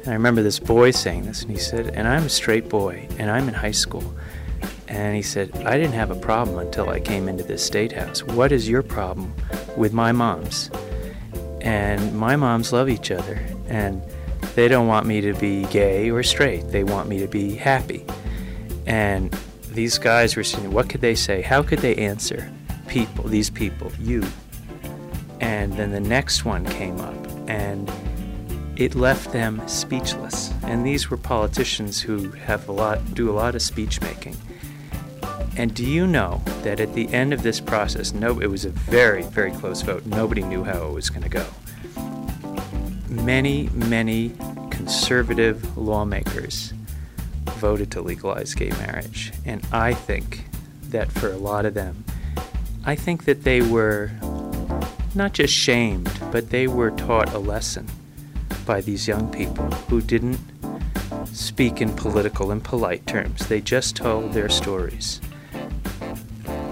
And 0.00 0.08
I 0.08 0.12
remember 0.12 0.42
this 0.42 0.58
boy 0.58 0.90
saying 0.90 1.26
this, 1.26 1.42
and 1.42 1.50
he 1.50 1.58
said, 1.58 1.88
And 1.88 2.06
I'm 2.08 2.24
a 2.24 2.28
straight 2.28 2.68
boy, 2.68 3.06
and 3.18 3.30
I'm 3.30 3.48
in 3.48 3.54
high 3.54 3.70
school. 3.70 4.14
And 4.90 5.14
he 5.14 5.22
said, 5.22 5.56
I 5.64 5.78
didn't 5.78 5.94
have 5.94 6.10
a 6.10 6.16
problem 6.16 6.58
until 6.58 6.88
I 6.88 6.98
came 6.98 7.28
into 7.28 7.44
this 7.44 7.64
state 7.64 7.92
house. 7.92 8.24
What 8.24 8.50
is 8.50 8.68
your 8.68 8.82
problem 8.82 9.32
with 9.76 9.92
my 9.92 10.10
moms? 10.10 10.68
And 11.60 12.12
my 12.18 12.34
moms 12.34 12.72
love 12.72 12.88
each 12.88 13.12
other, 13.12 13.40
and 13.68 14.02
they 14.56 14.66
don't 14.66 14.88
want 14.88 15.06
me 15.06 15.20
to 15.20 15.32
be 15.34 15.64
gay 15.66 16.10
or 16.10 16.24
straight. 16.24 16.68
They 16.72 16.82
want 16.82 17.08
me 17.08 17.20
to 17.20 17.28
be 17.28 17.54
happy. 17.54 18.04
And 18.84 19.32
these 19.70 19.96
guys 19.96 20.34
were 20.34 20.42
saying, 20.42 20.72
what 20.72 20.90
could 20.90 21.02
they 21.02 21.14
say? 21.14 21.40
How 21.40 21.62
could 21.62 21.78
they 21.78 21.94
answer 21.94 22.50
people, 22.88 23.28
these 23.28 23.48
people, 23.48 23.92
you? 24.00 24.24
And 25.40 25.72
then 25.74 25.92
the 25.92 26.00
next 26.00 26.44
one 26.44 26.66
came 26.66 26.98
up, 26.98 27.14
and 27.48 27.88
it 28.74 28.96
left 28.96 29.30
them 29.30 29.62
speechless. 29.68 30.52
And 30.64 30.84
these 30.84 31.10
were 31.10 31.16
politicians 31.16 32.00
who 32.00 32.30
have 32.32 32.68
a 32.68 32.72
lot, 32.72 33.14
do 33.14 33.30
a 33.30 33.32
lot 33.32 33.54
of 33.54 33.62
speech 33.62 34.00
making. 34.00 34.36
And 35.60 35.74
do 35.74 35.84
you 35.84 36.06
know 36.06 36.40
that 36.62 36.80
at 36.80 36.94
the 36.94 37.06
end 37.12 37.34
of 37.34 37.42
this 37.42 37.60
process, 37.60 38.14
no, 38.14 38.40
it 38.40 38.46
was 38.46 38.64
a 38.64 38.70
very, 38.70 39.24
very 39.24 39.50
close 39.50 39.82
vote. 39.82 40.06
Nobody 40.06 40.42
knew 40.42 40.64
how 40.64 40.86
it 40.86 40.94
was 40.94 41.10
going 41.10 41.22
to 41.22 41.28
go. 41.28 41.46
Many, 43.10 43.68
many 43.74 44.30
conservative 44.70 45.76
lawmakers 45.76 46.72
voted 47.58 47.90
to 47.90 48.00
legalize 48.00 48.54
gay 48.54 48.70
marriage. 48.70 49.34
And 49.44 49.62
I 49.70 49.92
think 49.92 50.46
that 50.84 51.12
for 51.12 51.30
a 51.30 51.36
lot 51.36 51.66
of 51.66 51.74
them, 51.74 52.06
I 52.86 52.94
think 52.96 53.26
that 53.26 53.44
they 53.44 53.60
were 53.60 54.12
not 55.14 55.34
just 55.34 55.52
shamed, 55.52 56.10
but 56.32 56.48
they 56.48 56.68
were 56.68 56.92
taught 56.92 57.34
a 57.34 57.38
lesson 57.38 57.86
by 58.64 58.80
these 58.80 59.06
young 59.06 59.30
people 59.30 59.66
who 59.90 60.00
didn't 60.00 60.40
speak 61.26 61.82
in 61.82 61.94
political 61.96 62.50
and 62.50 62.64
polite 62.64 63.06
terms. 63.06 63.46
They 63.46 63.60
just 63.60 63.94
told 63.94 64.32
their 64.32 64.48
stories. 64.48 65.20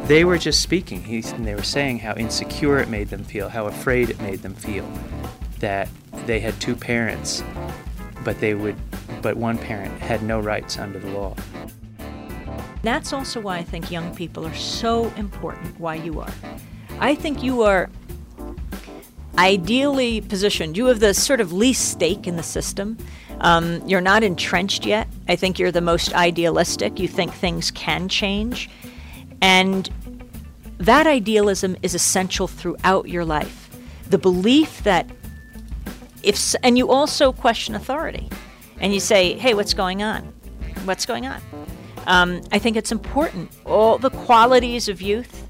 They 0.08 0.24
were 0.24 0.38
just 0.38 0.62
speaking. 0.62 1.04
He, 1.04 1.22
and 1.34 1.46
they 1.46 1.54
were 1.54 1.62
saying 1.62 1.98
how 1.98 2.14
insecure 2.14 2.78
it 2.78 2.88
made 2.88 3.10
them 3.10 3.24
feel, 3.24 3.50
how 3.50 3.66
afraid 3.66 4.08
it 4.08 4.18
made 4.22 4.40
them 4.40 4.54
feel, 4.54 4.90
that 5.60 5.86
they 6.24 6.40
had 6.40 6.58
two 6.62 6.74
parents, 6.74 7.44
but 8.24 8.40
they 8.40 8.54
would, 8.54 8.74
but 9.20 9.36
one 9.36 9.58
parent 9.58 10.00
had 10.00 10.22
no 10.22 10.40
rights 10.40 10.78
under 10.78 10.98
the 10.98 11.10
law. 11.10 11.36
That's 12.82 13.12
also 13.12 13.38
why 13.38 13.58
I 13.58 13.62
think 13.62 13.90
young 13.90 14.16
people 14.16 14.46
are 14.46 14.54
so 14.54 15.12
important, 15.16 15.78
why 15.78 15.96
you 15.96 16.20
are. 16.20 16.32
I 17.00 17.14
think 17.14 17.42
you 17.42 17.60
are 17.64 17.90
ideally 19.36 20.22
positioned. 20.22 20.78
You 20.78 20.86
have 20.86 21.00
the 21.00 21.12
sort 21.12 21.42
of 21.42 21.52
least 21.52 21.90
stake 21.90 22.26
in 22.26 22.36
the 22.36 22.42
system. 22.42 22.96
Um, 23.40 23.86
you're 23.86 24.00
not 24.00 24.24
entrenched 24.24 24.86
yet. 24.86 25.06
I 25.28 25.36
think 25.36 25.58
you're 25.58 25.70
the 25.70 25.82
most 25.82 26.14
idealistic. 26.14 26.98
You 26.98 27.08
think 27.08 27.34
things 27.34 27.70
can 27.70 28.08
change. 28.08 28.70
And 29.40 29.90
that 30.78 31.06
idealism 31.06 31.76
is 31.82 31.94
essential 31.94 32.46
throughout 32.46 33.08
your 33.08 33.24
life. 33.24 33.70
The 34.08 34.18
belief 34.18 34.82
that 34.84 35.10
if, 36.22 36.54
and 36.62 36.76
you 36.76 36.90
also 36.90 37.32
question 37.32 37.74
authority. 37.74 38.28
And 38.80 38.94
you 38.94 39.00
say, 39.00 39.34
hey, 39.34 39.54
what's 39.54 39.74
going 39.74 40.02
on? 40.02 40.22
What's 40.84 41.04
going 41.04 41.26
on? 41.26 41.40
Um, 42.06 42.42
I 42.52 42.58
think 42.58 42.76
it's 42.76 42.92
important. 42.92 43.50
All 43.66 43.98
the 43.98 44.10
qualities 44.10 44.88
of 44.88 45.02
youth 45.02 45.46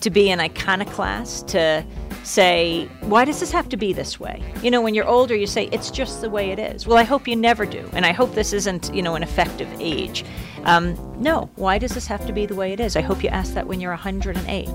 to 0.00 0.10
be 0.10 0.30
an 0.30 0.40
iconoclast, 0.40 1.48
to 1.48 1.84
say, 2.28 2.84
why 3.00 3.24
does 3.24 3.40
this 3.40 3.50
have 3.50 3.68
to 3.70 3.76
be 3.76 3.92
this 3.92 4.20
way? 4.20 4.42
You 4.62 4.70
know, 4.70 4.82
when 4.82 4.94
you're 4.94 5.08
older, 5.08 5.34
you 5.34 5.46
say, 5.46 5.68
it's 5.72 5.90
just 5.90 6.20
the 6.20 6.28
way 6.28 6.50
it 6.50 6.58
is. 6.58 6.86
Well, 6.86 6.98
I 6.98 7.02
hope 7.02 7.26
you 7.26 7.34
never 7.34 7.64
do. 7.64 7.88
And 7.94 8.04
I 8.04 8.12
hope 8.12 8.34
this 8.34 8.52
isn't, 8.52 8.94
you 8.94 9.02
know, 9.02 9.14
an 9.14 9.22
effective 9.22 9.68
age. 9.80 10.24
Um, 10.64 10.94
no, 11.20 11.50
why 11.56 11.78
does 11.78 11.94
this 11.94 12.06
have 12.06 12.26
to 12.26 12.32
be 12.32 12.44
the 12.44 12.54
way 12.54 12.72
it 12.72 12.80
is? 12.80 12.96
I 12.96 13.00
hope 13.00 13.24
you 13.24 13.30
ask 13.30 13.54
that 13.54 13.66
when 13.66 13.80
you're 13.80 13.92
108. 13.92 14.68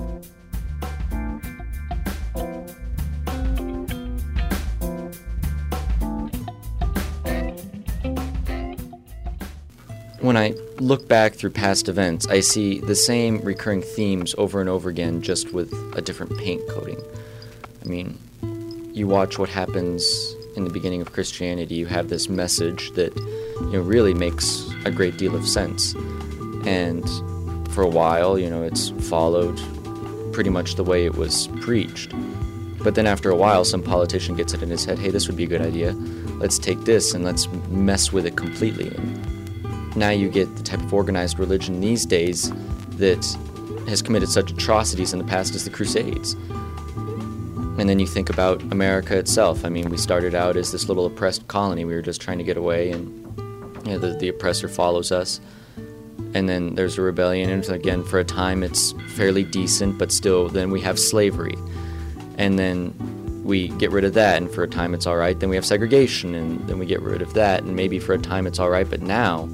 When 10.20 10.38
I 10.38 10.54
look 10.80 11.06
back 11.06 11.34
through 11.34 11.50
past 11.50 11.88
events, 11.88 12.26
I 12.26 12.40
see 12.40 12.80
the 12.80 12.94
same 12.94 13.40
recurring 13.42 13.82
themes 13.82 14.34
over 14.38 14.60
and 14.60 14.70
over 14.70 14.88
again, 14.88 15.20
just 15.20 15.52
with 15.52 15.72
a 15.94 16.00
different 16.00 16.36
paint 16.38 16.66
coating. 16.68 16.98
I 17.84 17.88
mean, 17.88 18.18
you 18.94 19.06
watch 19.06 19.38
what 19.38 19.48
happens 19.48 20.34
in 20.56 20.64
the 20.64 20.70
beginning 20.70 21.00
of 21.00 21.12
Christianity, 21.12 21.74
you 21.74 21.86
have 21.86 22.08
this 22.08 22.28
message 22.28 22.92
that 22.92 23.14
you 23.16 23.72
know 23.72 23.80
really 23.80 24.14
makes 24.14 24.70
a 24.84 24.90
great 24.90 25.16
deal 25.18 25.34
of 25.34 25.46
sense. 25.46 25.94
And 26.64 27.04
for 27.70 27.82
a 27.82 27.88
while, 27.88 28.38
you 28.38 28.48
know, 28.48 28.62
it's 28.62 28.90
followed 29.08 29.60
pretty 30.32 30.50
much 30.50 30.76
the 30.76 30.84
way 30.84 31.04
it 31.04 31.16
was 31.16 31.48
preached. 31.60 32.12
But 32.82 32.94
then 32.94 33.06
after 33.06 33.30
a 33.30 33.36
while, 33.36 33.64
some 33.64 33.82
politician 33.82 34.36
gets 34.36 34.52
it 34.52 34.62
in 34.62 34.68
his 34.68 34.84
head, 34.84 34.98
hey, 34.98 35.10
this 35.10 35.26
would 35.26 35.36
be 35.36 35.44
a 35.44 35.48
good 35.48 35.62
idea. 35.62 35.92
Let's 36.38 36.58
take 36.58 36.80
this 36.80 37.14
and 37.14 37.24
let's 37.24 37.48
mess 37.68 38.12
with 38.12 38.26
it 38.26 38.36
completely. 38.36 38.88
And 38.94 39.96
now 39.96 40.10
you 40.10 40.28
get 40.28 40.54
the 40.56 40.62
type 40.62 40.80
of 40.80 40.92
organized 40.92 41.38
religion 41.38 41.80
these 41.80 42.04
days 42.04 42.52
that 42.98 43.24
has 43.88 44.02
committed 44.02 44.28
such 44.28 44.50
atrocities 44.50 45.12
in 45.12 45.18
the 45.18 45.24
past 45.24 45.54
as 45.54 45.64
the 45.64 45.70
Crusades. 45.70 46.36
And 47.76 47.88
then 47.88 47.98
you 47.98 48.06
think 48.06 48.30
about 48.30 48.62
America 48.62 49.18
itself. 49.18 49.64
I 49.64 49.68
mean, 49.68 49.90
we 49.90 49.96
started 49.96 50.34
out 50.34 50.56
as 50.56 50.70
this 50.70 50.88
little 50.88 51.06
oppressed 51.06 51.48
colony. 51.48 51.84
We 51.84 51.94
were 51.94 52.02
just 52.02 52.20
trying 52.20 52.38
to 52.38 52.44
get 52.44 52.56
away, 52.56 52.92
and 52.92 53.08
you 53.84 53.92
know, 53.92 53.98
the, 53.98 54.16
the 54.16 54.28
oppressor 54.28 54.68
follows 54.68 55.10
us. 55.10 55.40
And 56.34 56.48
then 56.48 56.76
there's 56.76 56.98
a 56.98 57.02
rebellion, 57.02 57.50
and 57.50 57.68
again, 57.68 58.04
for 58.04 58.20
a 58.20 58.24
time, 58.24 58.62
it's 58.62 58.92
fairly 59.08 59.42
decent, 59.42 59.98
but 59.98 60.12
still, 60.12 60.48
then 60.48 60.70
we 60.70 60.80
have 60.82 60.98
slavery. 60.98 61.56
And 62.38 62.58
then 62.58 63.42
we 63.44 63.68
get 63.68 63.90
rid 63.90 64.04
of 64.04 64.14
that, 64.14 64.40
and 64.40 64.50
for 64.50 64.62
a 64.62 64.68
time, 64.68 64.94
it's 64.94 65.06
all 65.06 65.16
right. 65.16 65.38
Then 65.38 65.48
we 65.48 65.56
have 65.56 65.66
segregation, 65.66 66.34
and 66.34 66.60
then 66.68 66.78
we 66.78 66.86
get 66.86 67.02
rid 67.02 67.22
of 67.22 67.34
that, 67.34 67.64
and 67.64 67.74
maybe 67.74 67.98
for 67.98 68.14
a 68.14 68.18
time, 68.18 68.46
it's 68.46 68.60
all 68.60 68.70
right. 68.70 68.88
But 68.88 69.02
now, 69.02 69.44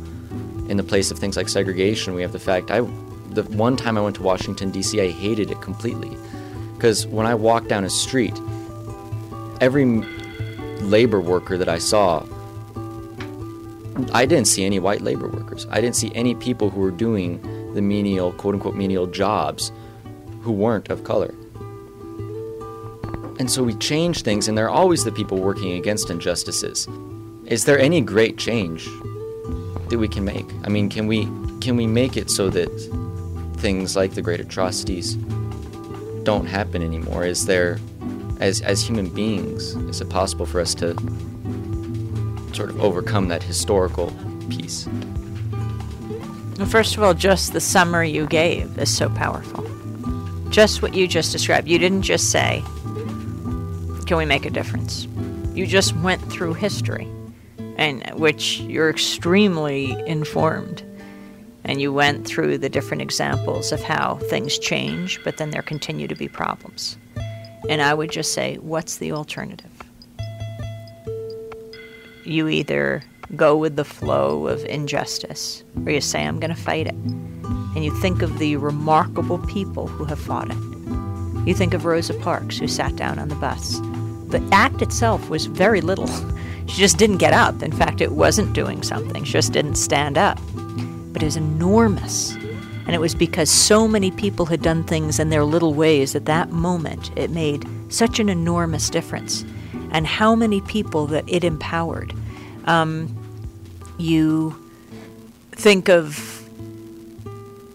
in 0.68 0.76
the 0.76 0.84
place 0.84 1.10
of 1.10 1.18
things 1.18 1.38
like 1.38 1.48
segregation, 1.48 2.14
we 2.14 2.22
have 2.22 2.32
the 2.32 2.38
fact 2.38 2.70
I, 2.70 2.80
the 3.30 3.44
one 3.48 3.76
time 3.76 3.96
I 3.96 4.02
went 4.02 4.16
to 4.16 4.22
Washington, 4.22 4.70
D.C., 4.70 5.00
I 5.00 5.08
hated 5.08 5.50
it 5.50 5.60
completely 5.62 6.16
because 6.80 7.06
when 7.06 7.26
I 7.26 7.34
walked 7.34 7.68
down 7.68 7.84
a 7.84 7.90
street, 7.90 8.32
every 9.60 9.84
labor 10.80 11.20
worker 11.20 11.58
that 11.58 11.68
I 11.68 11.76
saw, 11.76 12.24
I 14.14 14.24
didn't 14.24 14.46
see 14.46 14.64
any 14.64 14.78
white 14.78 15.02
labor 15.02 15.28
workers. 15.28 15.66
I 15.70 15.82
didn't 15.82 15.96
see 15.96 16.10
any 16.14 16.34
people 16.34 16.70
who 16.70 16.80
were 16.80 16.90
doing 16.90 17.38
the 17.74 17.82
menial, 17.82 18.32
quote 18.32 18.54
unquote, 18.54 18.76
menial 18.76 19.06
jobs 19.06 19.72
who 20.40 20.52
weren't 20.52 20.88
of 20.88 21.04
color. 21.04 21.34
And 23.38 23.50
so 23.50 23.62
we 23.62 23.74
change 23.74 24.22
things, 24.22 24.48
and 24.48 24.56
there 24.56 24.64
are 24.64 24.74
always 24.74 25.04
the 25.04 25.12
people 25.12 25.38
working 25.38 25.72
against 25.72 26.08
injustices. 26.08 26.88
Is 27.44 27.66
there 27.66 27.78
any 27.78 28.00
great 28.00 28.38
change 28.38 28.86
that 29.90 29.98
we 29.98 30.08
can 30.08 30.24
make? 30.24 30.46
I 30.64 30.70
mean, 30.70 30.88
can 30.88 31.06
we 31.06 31.24
can 31.60 31.76
we 31.76 31.86
make 31.86 32.16
it 32.16 32.30
so 32.30 32.48
that 32.48 32.70
things 33.58 33.96
like 33.96 34.14
the 34.14 34.22
great 34.22 34.40
atrocities 34.40 35.18
don't 36.24 36.46
happen 36.46 36.82
anymore? 36.82 37.24
Is 37.24 37.46
there, 37.46 37.78
as 38.40 38.60
as 38.60 38.82
human 38.82 39.08
beings, 39.08 39.74
is 39.88 40.00
it 40.00 40.08
possible 40.08 40.46
for 40.46 40.60
us 40.60 40.74
to 40.76 40.94
sort 42.52 42.70
of 42.70 42.80
overcome 42.80 43.28
that 43.28 43.42
historical 43.42 44.12
piece? 44.48 44.86
Well, 46.58 46.66
first 46.68 46.96
of 46.96 47.02
all, 47.02 47.14
just 47.14 47.52
the 47.52 47.60
summary 47.60 48.10
you 48.10 48.26
gave 48.26 48.78
is 48.78 48.94
so 48.94 49.08
powerful. 49.08 49.66
Just 50.50 50.82
what 50.82 50.94
you 50.94 51.06
just 51.08 51.32
described. 51.32 51.68
You 51.68 51.78
didn't 51.78 52.02
just 52.02 52.30
say, 52.30 52.62
"Can 54.06 54.16
we 54.16 54.26
make 54.26 54.44
a 54.44 54.50
difference?" 54.50 55.06
You 55.54 55.66
just 55.66 55.96
went 55.96 56.20
through 56.30 56.54
history, 56.54 57.08
and 57.76 58.02
which 58.14 58.60
you're 58.60 58.90
extremely 58.90 59.96
informed 60.06 60.82
and 61.64 61.80
you 61.80 61.92
went 61.92 62.26
through 62.26 62.58
the 62.58 62.68
different 62.68 63.02
examples 63.02 63.72
of 63.72 63.82
how 63.82 64.16
things 64.28 64.58
change, 64.58 65.22
but 65.24 65.36
then 65.36 65.50
there 65.50 65.62
continue 65.62 66.08
to 66.08 66.14
be 66.14 66.28
problems. 66.28 66.96
And 67.68 67.82
I 67.82 67.94
would 67.94 68.10
just 68.10 68.32
say, 68.32 68.56
what's 68.56 68.96
the 68.96 69.12
alternative? 69.12 69.70
You 72.24 72.48
either 72.48 73.02
go 73.36 73.56
with 73.56 73.76
the 73.76 73.84
flow 73.84 74.46
of 74.46 74.64
injustice, 74.64 75.62
or 75.84 75.92
you 75.92 76.00
say, 76.00 76.24
I'm 76.24 76.40
going 76.40 76.54
to 76.54 76.60
fight 76.60 76.86
it. 76.86 76.94
And 76.94 77.84
you 77.84 77.94
think 78.00 78.22
of 78.22 78.38
the 78.38 78.56
remarkable 78.56 79.38
people 79.46 79.86
who 79.86 80.04
have 80.04 80.18
fought 80.18 80.50
it. 80.50 80.56
You 81.46 81.54
think 81.54 81.74
of 81.74 81.84
Rosa 81.84 82.14
Parks, 82.14 82.58
who 82.58 82.66
sat 82.66 82.96
down 82.96 83.18
on 83.18 83.28
the 83.28 83.34
bus. 83.36 83.78
The 84.28 84.46
act 84.52 84.82
itself 84.82 85.28
was 85.28 85.46
very 85.46 85.80
little. 85.80 86.08
She 86.66 86.76
just 86.76 86.98
didn't 86.98 87.16
get 87.16 87.32
up. 87.32 87.64
In 87.64 87.72
fact, 87.72 88.00
it 88.00 88.12
wasn't 88.12 88.52
doing 88.52 88.84
something, 88.84 89.24
she 89.24 89.32
just 89.32 89.52
didn't 89.52 89.74
stand 89.74 90.16
up 90.16 90.38
it 91.22 91.26
was 91.26 91.36
enormous. 91.36 92.34
And 92.86 92.94
it 92.94 93.00
was 93.00 93.14
because 93.14 93.50
so 93.50 93.86
many 93.86 94.10
people 94.10 94.46
had 94.46 94.62
done 94.62 94.84
things 94.84 95.18
in 95.18 95.30
their 95.30 95.44
little 95.44 95.74
ways 95.74 96.14
at 96.14 96.24
that 96.24 96.50
moment, 96.50 97.10
it 97.16 97.30
made 97.30 97.66
such 97.88 98.18
an 98.18 98.28
enormous 98.28 98.90
difference. 98.90 99.44
And 99.92 100.06
how 100.06 100.34
many 100.34 100.60
people 100.60 101.06
that 101.08 101.24
it 101.28 101.44
empowered. 101.44 102.14
Um, 102.64 103.16
you 103.98 104.56
think 105.52 105.88
of 105.88 106.40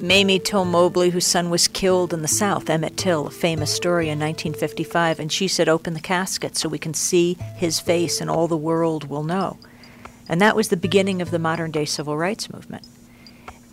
Mamie 0.02 0.40
Till 0.40 0.66
Mobley, 0.66 1.12
whose 1.12 1.26
son 1.26 1.50
was 1.50 1.68
killed 1.68 2.14
in 2.14 2.22
the 2.22 2.28
South, 2.28 2.70
Emmett 2.70 2.98
Till, 2.98 3.28
a 3.28 3.32
famous 3.32 3.74
story 3.74 4.06
in 4.06 4.20
1955, 4.20 5.20
and 5.20 5.32
she 5.32 5.48
said, 5.48 5.70
Open 5.70 5.94
the 5.94 6.00
casket 6.00 6.58
so 6.58 6.68
we 6.68 6.78
can 6.78 6.94
see 6.94 7.38
his 7.56 7.80
face 7.80 8.20
and 8.20 8.30
all 8.30 8.48
the 8.48 8.58
world 8.58 9.08
will 9.08 9.24
know. 9.24 9.58
And 10.28 10.42
that 10.42 10.56
was 10.56 10.70
the 10.70 10.78
beginning 10.78 11.22
of 11.22 11.32
the 11.32 11.40
modern 11.40 11.72
day 11.72 11.86
civil 11.86 12.18
rights 12.18 12.52
movement. 12.52 12.86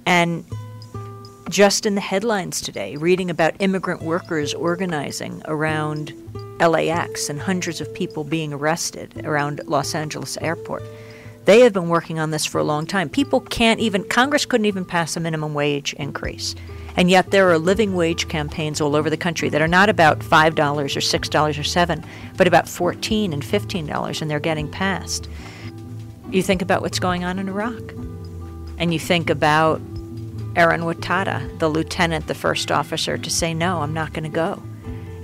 And 0.06 0.44
just 1.48 1.84
in 1.86 1.94
the 1.94 2.00
headlines 2.00 2.60
today, 2.60 2.96
reading 2.96 3.30
about 3.30 3.54
immigrant 3.60 4.02
workers 4.02 4.54
organizing 4.54 5.42
around 5.46 6.12
LAX 6.60 7.28
and 7.28 7.40
hundreds 7.40 7.80
of 7.80 7.92
people 7.94 8.24
being 8.24 8.52
arrested 8.52 9.22
around 9.24 9.60
Los 9.66 9.94
Angeles 9.94 10.36
airport. 10.38 10.82
They 11.44 11.60
have 11.60 11.72
been 11.72 11.88
working 11.88 12.20
on 12.20 12.30
this 12.30 12.46
for 12.46 12.58
a 12.58 12.64
long 12.64 12.86
time. 12.86 13.08
People 13.08 13.40
can't 13.40 13.80
even, 13.80 14.04
Congress 14.04 14.46
couldn't 14.46 14.66
even 14.66 14.84
pass 14.84 15.16
a 15.16 15.20
minimum 15.20 15.54
wage 15.54 15.92
increase. 15.94 16.54
And 16.96 17.10
yet 17.10 17.30
there 17.30 17.50
are 17.50 17.58
living 17.58 17.94
wage 17.94 18.28
campaigns 18.28 18.80
all 18.80 18.94
over 18.94 19.10
the 19.10 19.16
country 19.16 19.48
that 19.48 19.62
are 19.62 19.68
not 19.68 19.88
about 19.88 20.20
$5 20.20 20.58
or 20.58 20.84
$6 20.84 21.58
or 21.58 21.62
7 21.62 22.04
but 22.36 22.46
about 22.46 22.68
14 22.68 23.32
and 23.32 23.42
$15 23.42 24.22
and 24.22 24.30
they're 24.30 24.40
getting 24.40 24.70
passed. 24.70 25.28
You 26.30 26.42
think 26.42 26.62
about 26.62 26.80
what's 26.80 26.98
going 26.98 27.24
on 27.24 27.38
in 27.38 27.48
Iraq. 27.48 27.82
And 28.78 28.92
you 28.92 28.98
think 28.98 29.30
about 29.30 29.80
Ehren 30.54 30.82
Watada, 30.82 31.58
the 31.58 31.68
lieutenant, 31.68 32.26
the 32.26 32.34
first 32.34 32.70
officer, 32.70 33.16
to 33.16 33.30
say, 33.30 33.54
no, 33.54 33.80
I'm 33.80 33.94
not 33.94 34.12
going 34.12 34.24
to 34.24 34.28
go, 34.28 34.62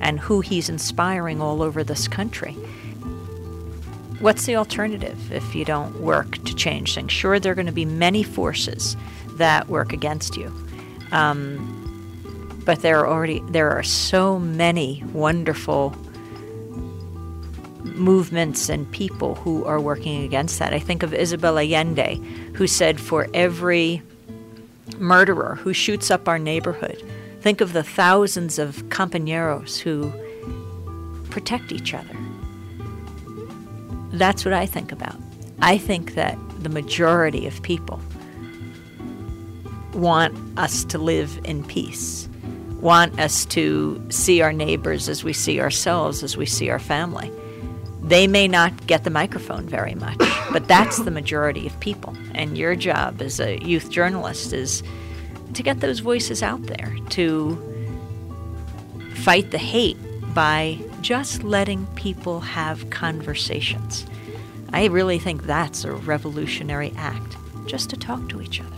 and 0.01 0.19
who 0.19 0.41
he's 0.41 0.69
inspiring 0.69 1.41
all 1.41 1.63
over 1.63 1.85
this 1.85 2.09
country. 2.09 2.53
What's 4.21 4.47
the 4.47 4.57
alternative 4.57 5.31
if 5.31 5.55
you 5.55 5.65
don't 5.65 6.01
work 6.01 6.43
to 6.45 6.55
change 6.55 6.95
things? 6.95 7.13
Sure, 7.13 7.39
there 7.39 7.53
are 7.53 7.55
going 7.55 7.67
to 7.67 7.73
be 7.73 7.85
many 7.85 8.23
forces 8.23 8.97
that 9.35 9.69
work 9.69 9.93
against 9.93 10.37
you. 10.37 10.53
Um, 11.13 11.75
but 12.65 12.83
there 12.83 12.99
are 13.01 13.07
already 13.07 13.41
there 13.49 13.71
are 13.71 13.83
so 13.83 14.39
many 14.39 15.03
wonderful 15.13 15.97
movements 17.85 18.69
and 18.69 18.91
people 18.93 19.37
who 19.37 19.65
are 19.65 19.81
working 19.81 20.25
against 20.25 20.59
that. 20.59 20.75
I 20.75 20.79
think 20.79 21.03
of 21.03 21.15
Isabel 21.15 21.59
Allende, 21.59 22.17
who 22.55 22.67
said 22.67 23.01
for 23.01 23.29
every 23.33 24.03
murderer 24.99 25.57
who 25.57 25.73
shoots 25.73 26.11
up 26.11 26.29
our 26.29 26.39
neighborhood. 26.39 27.03
Think 27.41 27.61
of 27.61 27.73
the 27.73 27.83
thousands 27.83 28.59
of 28.59 28.77
compañeros 28.89 29.79
who 29.79 30.13
protect 31.31 31.73
each 31.73 31.95
other. 31.95 32.17
That's 34.13 34.45
what 34.45 34.55
I 34.55 34.67
think 34.67 34.91
about. 34.93 35.17
I 35.61 35.79
think 35.79 36.15
that 36.15 36.39
the 36.63 36.69
majority 36.69 37.47
of 37.47 37.63
people 37.63 38.01
want 39.93 40.37
us 40.59 40.85
to 40.85 40.99
live 40.99 41.41
in 41.45 41.65
peace, 41.65 42.29
want 42.81 43.19
us 43.19 43.45
to 43.47 44.05
see 44.11 44.41
our 44.41 44.53
neighbors 44.53 45.09
as 45.09 45.25
we 45.25 45.33
see 45.33 45.61
ourselves, 45.61 46.23
as 46.23 46.37
we 46.37 46.47
see 46.47 46.71
our 46.71 46.79
family. 46.79 47.31
They 48.09 48.27
may 48.27 48.49
not 48.49 48.87
get 48.87 49.05
the 49.05 49.11
microphone 49.11 49.69
very 49.69 49.95
much, 49.95 50.19
but 50.51 50.67
that's 50.67 50.97
the 50.99 51.11
majority 51.11 51.67
of 51.67 51.79
people. 51.79 52.17
And 52.35 52.57
your 52.57 52.75
job 52.75 53.21
as 53.21 53.39
a 53.39 53.59
youth 53.59 53.91
journalist 53.91 54.55
is 54.55 54.83
to 55.53 55.63
get 55.63 55.81
those 55.81 55.99
voices 55.99 56.43
out 56.43 56.63
there, 56.63 56.97
to 57.11 57.57
fight 59.15 59.51
the 59.51 59.59
hate 59.59 59.99
by 60.33 60.79
just 61.03 61.43
letting 61.43 61.87
people 61.97 62.41
have 62.41 62.89
conversations. 62.89 64.07
I 64.73 64.87
really 64.87 65.19
think 65.19 65.45
that's 65.45 65.85
a 65.85 65.93
revolutionary 65.93 66.95
act, 66.97 67.37
just 67.67 67.91
to 67.91 67.97
talk 67.99 68.27
to 68.31 68.41
each 68.41 68.63
other. 68.63 68.78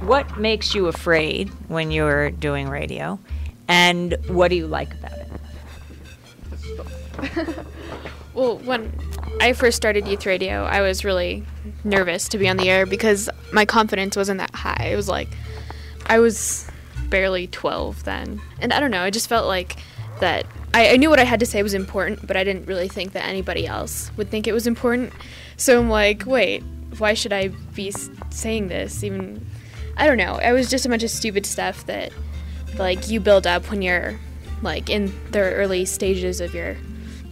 What 0.00 0.38
makes 0.38 0.74
you 0.74 0.86
afraid 0.86 1.48
when 1.68 1.90
you're 1.90 2.30
doing 2.30 2.68
radio, 2.68 3.18
and 3.68 4.16
what 4.28 4.48
do 4.48 4.56
you 4.56 4.66
like 4.66 4.92
about 4.94 5.12
it? 5.12 5.28
Well, 8.32 8.58
when 8.58 8.96
I 9.40 9.54
first 9.54 9.76
started 9.76 10.06
youth 10.06 10.24
radio, 10.24 10.64
I 10.64 10.82
was 10.82 11.04
really 11.04 11.44
nervous 11.82 12.28
to 12.28 12.38
be 12.38 12.48
on 12.48 12.56
the 12.56 12.70
air 12.70 12.86
because 12.86 13.28
my 13.52 13.64
confidence 13.64 14.16
wasn't 14.16 14.38
that 14.38 14.54
high. 14.54 14.90
It 14.92 14.96
was 14.96 15.08
like 15.08 15.28
I 16.06 16.20
was 16.20 16.66
barely 17.08 17.48
12 17.48 18.04
then. 18.04 18.40
And 18.60 18.72
I 18.72 18.80
don't 18.80 18.90
know, 18.90 19.02
I 19.02 19.10
just 19.10 19.28
felt 19.28 19.46
like 19.46 19.76
that 20.20 20.46
I, 20.72 20.90
I 20.90 20.96
knew 20.96 21.10
what 21.10 21.18
I 21.18 21.24
had 21.24 21.40
to 21.40 21.46
say 21.46 21.62
was 21.62 21.74
important, 21.74 22.26
but 22.26 22.36
I 22.36 22.44
didn't 22.44 22.66
really 22.66 22.88
think 22.88 23.12
that 23.12 23.24
anybody 23.24 23.66
else 23.66 24.10
would 24.16 24.30
think 24.30 24.46
it 24.46 24.52
was 24.52 24.66
important. 24.66 25.12
So 25.56 25.78
I'm 25.78 25.90
like, 25.90 26.24
wait, 26.24 26.62
why 26.98 27.14
should 27.14 27.32
I 27.32 27.48
be 27.48 27.92
saying 28.30 28.68
this? 28.68 29.02
Even, 29.02 29.44
I 29.96 30.06
don't 30.06 30.16
know. 30.16 30.36
It 30.36 30.52
was 30.52 30.70
just 30.70 30.86
a 30.86 30.88
bunch 30.88 31.02
of 31.02 31.10
stupid 31.10 31.46
stuff 31.46 31.86
that, 31.86 32.12
like, 32.78 33.08
you 33.08 33.20
build 33.20 33.46
up 33.46 33.70
when 33.70 33.82
you're, 33.82 34.18
like, 34.62 34.88
in 34.88 35.12
the 35.30 35.40
early 35.40 35.84
stages 35.84 36.40
of 36.40 36.54
your 36.54 36.76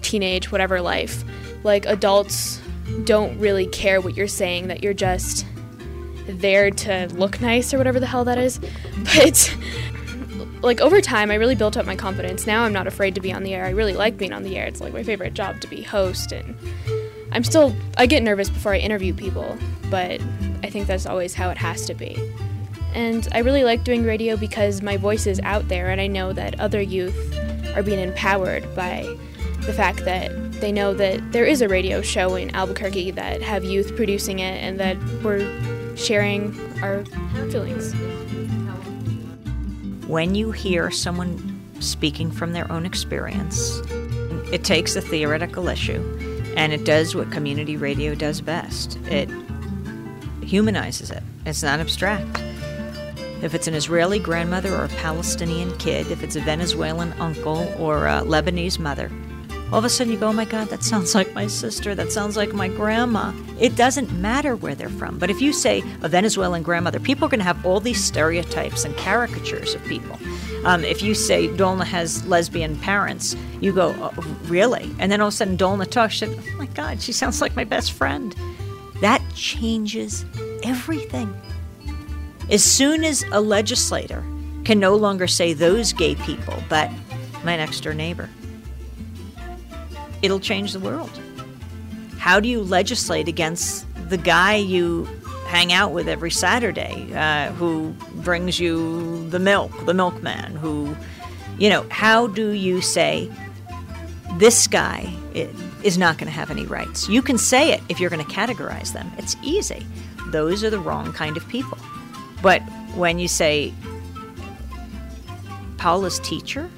teenage, 0.03 0.53
whatever 0.53 0.81
life. 0.81 1.25
Like, 1.65 1.87
adults 1.87 2.61
don't 3.05 3.39
really 3.39 3.67
care 3.67 4.01
what 4.01 4.17
you're 4.17 4.29
saying, 4.29 4.69
that 4.69 4.83
you're 4.83 4.95
just 4.95 5.47
there 6.27 6.71
to 6.71 7.09
look 7.15 7.41
nice 7.41 7.73
or 7.73 7.79
whatever 7.79 8.01
the 8.01 8.07
hell 8.07 8.25
that 8.25 8.39
is. 8.39 8.61
But 9.15 9.57
like 10.63 10.81
over 10.81 11.01
time, 11.01 11.31
I 11.31 11.37
really 11.37 11.55
built 11.55 11.77
up 11.77 11.87
my 11.87 11.97
confidence. 11.97 12.47
Now 12.47 12.65
I'm 12.65 12.73
not 12.73 12.87
afraid 12.87 13.15
to 13.15 13.21
be 13.21 13.33
on 13.33 13.43
the 13.43 13.55
air. 13.55 13.65
I 13.65 13.71
really 13.71 13.95
like 13.95 14.17
being 14.17 14.33
on 14.33 14.43
the 14.43 14.57
air. 14.57 14.67
It's 14.67 14.81
like 14.81 14.93
my 14.93 15.03
favorite 15.03 15.35
job 15.35 15.61
to 15.61 15.69
be 15.69 15.83
host 15.83 16.33
and 16.33 16.57
I'm 17.33 17.45
still 17.45 17.75
I 17.97 18.07
get 18.07 18.23
nervous 18.23 18.49
before 18.49 18.75
I 18.75 18.79
interview 18.79 19.15
people, 19.15 19.57
but 19.91 20.21
I 20.63 20.71
think 20.71 20.87
that's 20.87 21.07
always 21.07 21.35
how 21.35 21.51
it 21.51 21.59
has 21.59 21.87
to 21.87 21.95
be. 21.95 22.17
And 22.95 23.29
I 23.33 23.41
really 23.41 23.65
like 23.65 23.85
doing 23.85 24.05
radio 24.05 24.37
because 24.37 24.83
my 24.83 24.97
voice 24.97 25.27
is 25.27 25.41
out 25.41 25.69
there 25.69 25.91
and 25.91 26.01
I 26.01 26.07
know 26.07 26.33
that 26.33 26.59
other 26.59 26.81
youth 26.81 27.37
are 27.77 27.83
being 27.83 27.99
empowered 27.99 28.75
by 28.75 29.03
the 29.61 29.73
fact 29.73 30.05
that 30.05 30.31
they 30.61 30.73
know 30.73 30.95
that 30.95 31.33
there 31.33 31.45
is 31.45 31.61
a 31.61 31.69
radio 31.69 32.03
show 32.03 32.35
in 32.35 32.55
Albuquerque 32.55 33.11
that 33.13 33.43
have 33.43 33.65
youth 33.65 33.95
producing 33.95 34.39
it 34.39 34.63
and 34.63 34.81
that 34.81 34.97
we're 35.23 35.47
sharing 35.97 36.59
our 36.83 37.05
feelings. 37.51 37.95
When 40.07 40.35
you 40.35 40.51
hear 40.53 40.91
someone 40.91 41.61
speaking 41.81 42.31
from 42.31 42.55
their 42.55 42.71
own 42.73 42.87
experience, 42.87 43.81
it 44.51 44.65
takes 44.65 44.97
a 44.97 45.03
theoretical 45.03 45.69
issue 45.69 46.28
and 46.59 46.73
it 46.73 46.85
does 46.85 47.15
what 47.15 47.31
community 47.33 47.77
radio 47.77 48.15
does 48.15 48.41
best 48.41 48.99
it 49.07 49.31
humanizes 50.49 51.11
it, 51.11 51.23
it's 51.45 51.63
not 51.63 51.79
abstract. 51.79 52.41
If 53.43 53.55
it's 53.55 53.69
an 53.69 53.75
Israeli 53.75 54.19
grandmother 54.19 54.75
or 54.75 54.85
a 54.85 54.89
Palestinian 54.89 55.77
kid, 55.79 56.11
if 56.11 56.25
it's 56.25 56.35
a 56.35 56.41
Venezuelan 56.41 57.13
uncle 57.21 57.73
or 57.79 58.07
a 58.07 58.23
Lebanese 58.23 58.79
mother, 58.79 59.13
all 59.71 59.79
of 59.79 59.85
a 59.85 59.91
sudden 59.91 60.13
you 60.13 60.19
go, 60.19 60.29
oh 60.29 60.33
my 60.33 60.47
God, 60.47 60.69
that 60.69 60.83
sounds 60.83 61.15
like 61.15 61.33
my 61.35 61.47
sister, 61.47 61.95
that 61.95 62.11
sounds 62.11 62.37
like 62.37 62.53
my 62.55 62.69
grandma. 62.69 63.33
It 63.61 63.77
doesn't 63.77 64.11
matter 64.19 64.57
where 64.57 64.75
they're 64.75 64.89
from. 64.89 65.19
But 65.19 65.31
if 65.31 65.41
you 65.41 65.53
say 65.53 65.85
a 66.03 66.09
Venezuelan 66.09 66.63
grandmother, 66.63 66.99
people 66.99 67.27
are 67.27 67.29
going 67.29 67.41
to 67.41 67.45
have 67.45 67.65
all 67.65 67.79
these 67.79 68.03
stereotypes 68.03 68.85
and 68.85 68.97
caricatures 68.97 69.75
of 69.75 69.85
people. 69.85 70.19
Um, 70.65 70.85
if 70.85 71.03
you 71.03 71.15
say 71.15 71.49
Dolna 71.49 71.85
has 71.85 72.27
lesbian 72.27 72.77
parents, 72.79 73.37
you 73.61 73.73
go, 73.73 73.95
oh, 74.01 74.39
really? 74.45 74.91
And 74.99 75.11
then 75.11 75.21
all 75.21 75.29
of 75.29 75.35
a 75.35 75.37
sudden 75.37 75.57
Dolna 75.57 75.89
talks, 75.89 76.15
she 76.15 76.27
oh 76.27 76.57
my 76.57 76.67
God, 76.67 77.01
she 77.01 77.13
sounds 77.13 77.41
like 77.41 77.55
my 77.57 77.65
best 77.65 77.93
friend. 77.93 78.35
That 79.01 79.23
changes 79.35 80.25
everything. 80.63 81.33
As 82.51 82.65
soon 82.65 83.05
as 83.05 83.25
a 83.31 83.41
legislator 83.41 84.25
can 84.65 84.81
no 84.81 84.97
longer 84.97 85.27
say 85.29 85.53
those 85.53 85.93
gay 85.93 86.15
people, 86.17 86.55
but 86.69 86.91
my 87.45 87.57
next 87.57 87.81
door 87.81 87.95
neighbor, 87.95 88.29
it'll 90.23 90.41
change 90.41 90.73
the 90.73 90.81
world. 90.81 91.11
How 92.19 92.41
do 92.41 92.49
you 92.49 92.63
legislate 92.63 93.29
against 93.29 93.87
the 94.09 94.17
guy 94.17 94.57
you 94.57 95.09
hang 95.49 95.73
out 95.73 95.93
with 95.93 96.09
every 96.09 96.31
Saturday 96.31 97.11
uh, 97.15 97.51
who 97.53 97.95
brings 98.17 98.61
you 98.61 99.27
the 99.31 99.39
milk, 99.39 99.73
the 99.87 99.95
milkman, 99.95 100.55
who, 100.57 100.95
you 101.59 101.71
know, 101.71 101.87
how 101.91 102.27
do 102.27 102.51
you 102.51 102.83
say 102.83 103.33
this 104.37 104.67
guy 104.67 105.11
is 105.83 105.97
not 105.97 106.19
going 106.19 106.27
to 106.27 106.33
have 106.33 106.51
any 106.51 106.67
rights? 106.67 107.09
You 107.09 107.23
can 107.23 107.39
say 107.39 107.73
it 107.73 107.81
if 107.89 107.99
you're 107.99 108.11
going 108.11 108.25
to 108.25 108.31
categorize 108.31 108.93
them. 108.93 109.11
It's 109.17 109.37
easy. 109.43 109.87
Those 110.27 110.63
are 110.63 110.71
the 110.71 110.79
wrong 110.79 111.15
kind 111.15 111.39
of 111.39 111.49
people. 111.49 111.79
But 112.43 112.61
when 112.95 113.19
you 113.19 113.27
say 113.27 113.73
Paula's 115.79 116.19
teacher, 116.19 116.69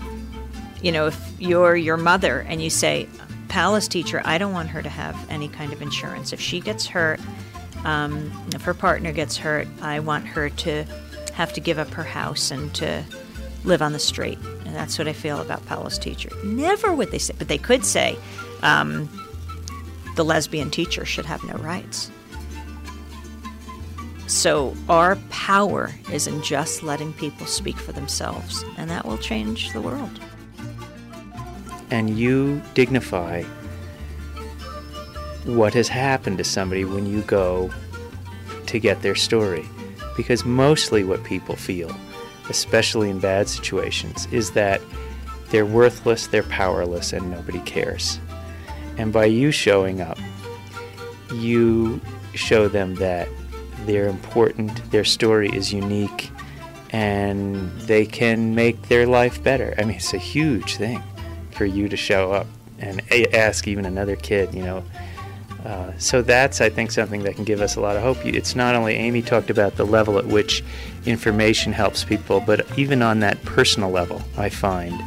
you 0.80 0.92
know, 0.92 1.09
if 1.09 1.33
you're 1.40 1.74
your 1.74 1.96
mother 1.96 2.46
and 2.48 2.62
you 2.62 2.70
say, 2.70 3.09
Paula's 3.48 3.88
teacher, 3.88 4.22
I 4.24 4.38
don't 4.38 4.52
want 4.52 4.68
her 4.68 4.80
to 4.80 4.88
have 4.88 5.16
any 5.28 5.48
kind 5.48 5.72
of 5.72 5.83
insurance. 5.83 6.33
If 6.33 6.40
she 6.40 6.61
gets 6.61 6.87
hurt, 6.87 7.18
um, 7.85 8.31
if 8.55 8.62
her 8.62 8.75
partner 8.75 9.12
gets 9.12 9.37
hurt, 9.37 9.69
I 9.81 10.01
want 10.01 10.27
her 10.27 10.51
to 10.51 10.85
have 11.35 11.53
to 11.55 11.61
give 11.61 11.79
up 11.79 11.88
her 11.90 12.03
house 12.05 12.51
and 12.51 12.75
to 12.75 13.05
live 13.64 13.83
on 13.83 13.93
the 13.93 13.99
street. 13.99 14.38
And 14.66 14.75
that's 14.75 14.99
what 14.99 15.09
I 15.09 15.12
feel 15.12 15.40
about 15.40 15.64
Paula's 15.66 15.99
teacher. 15.99 16.31
Never 16.45 16.93
would 16.95 17.11
they 17.11 17.19
say, 17.19 17.35
but 17.38 17.49
they 17.49 17.59
could 17.59 17.85
say, 17.85 18.16
um, 18.62 19.09
the 20.16 20.25
lesbian 20.25 20.71
teacher 20.71 21.05
should 21.05 21.27
have 21.27 21.43
no 21.45 21.55
rights. 21.55 22.11
So 24.27 24.77
our 24.88 25.16
power 25.31 25.90
is 26.12 26.27
in 26.27 26.43
just 26.43 26.83
letting 26.83 27.12
people 27.14 27.47
speak 27.47 27.77
for 27.77 27.93
themselves, 27.93 28.64
and 28.77 28.88
that 28.90 29.05
will 29.05 29.19
change 29.19 29.73
the 29.73 29.81
world. 29.81 30.21
and 31.90 32.16
you 32.16 32.62
dignify 32.75 33.43
what 35.44 35.74
has 35.74 35.88
happened 35.88 36.38
to 36.38 36.44
somebody 36.44 36.85
when 36.85 37.07
you 37.07 37.22
go 37.22 37.70
to 38.66 38.79
get 38.79 39.03
their 39.03 39.14
story. 39.14 39.64
Because 40.16 40.44
mostly 40.44 41.05
what 41.05 41.24
people 41.24 41.57
feel, 41.57 41.94
especially 42.48 43.11
in 43.11 43.20
bad 43.20 43.48
situations, 43.48 44.26
is 44.33 44.50
that 44.53 44.81
they're 45.50 45.66
worthless, 45.66 46.26
they're 46.26 46.42
powerless, 46.44 47.12
and 47.12 47.31
nobody 47.31 47.61
cares. 47.61 48.20
And 48.98 49.12
by 49.12 49.24
you 49.26 49.50
showing 49.50 50.00
up, 50.00 50.18
you 51.33 52.00
show 52.35 52.68
them 52.68 52.96
that 52.96 53.29
they're 53.87 54.09
important, 54.09 54.90
their 54.90 55.05
story 55.05 55.48
is 55.48 55.72
unique, 55.72 56.31
and 56.90 57.70
they 57.83 58.05
can 58.05 58.55
make 58.55 58.83
their 58.88 59.07
life 59.07 59.42
better. 59.42 59.74
I 59.79 59.85
mean, 59.85 59.96
it's 59.96 60.12
a 60.12 60.18
huge 60.18 60.76
thing 60.76 61.03
for 61.53 61.64
you 61.64 61.88
to 61.88 61.96
show 61.96 62.33
up 62.33 62.46
and 62.79 63.00
ask 63.33 63.66
even 63.68 63.87
another 63.87 64.16
kid, 64.16 64.55
you 64.55 64.62
know. 64.62 64.85
Uh, 65.64 65.92
so 65.99 66.23
that's, 66.23 66.61
I 66.61 66.70
think, 66.70 66.90
something 66.90 67.23
that 67.25 67.35
can 67.35 67.44
give 67.44 67.61
us 67.61 67.77
a 67.77 67.81
lot 67.81 67.96
of 67.96 68.03
hope. 68.03 68.25
It's 68.25 68.57
not 68.57 68.75
only 68.75 68.94
Amy 68.94 69.23
talked 69.23 69.51
about 69.51 69.77
the 69.77 69.85
level 69.85 70.18
at 70.18 70.27
which 70.27 70.64
information 71.07 71.73
helps 71.73 72.05
people, 72.05 72.40
but 72.40 72.66
even 72.79 73.03
on 73.03 73.20
that 73.20 73.42
personal 73.44 73.90
level, 73.90 74.23
I 74.37 74.49
find 74.49 75.01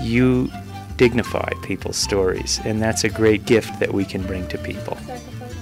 you 0.00 0.50
dignify 0.96 1.50
people's 1.62 1.96
stories, 1.96 2.60
and 2.64 2.82
that's 2.82 3.04
a 3.04 3.08
great 3.08 3.46
gift 3.46 3.78
that 3.78 3.94
we 3.94 4.04
can 4.04 4.22
bring 4.26 4.46
to 4.48 4.58
people. 4.58 4.98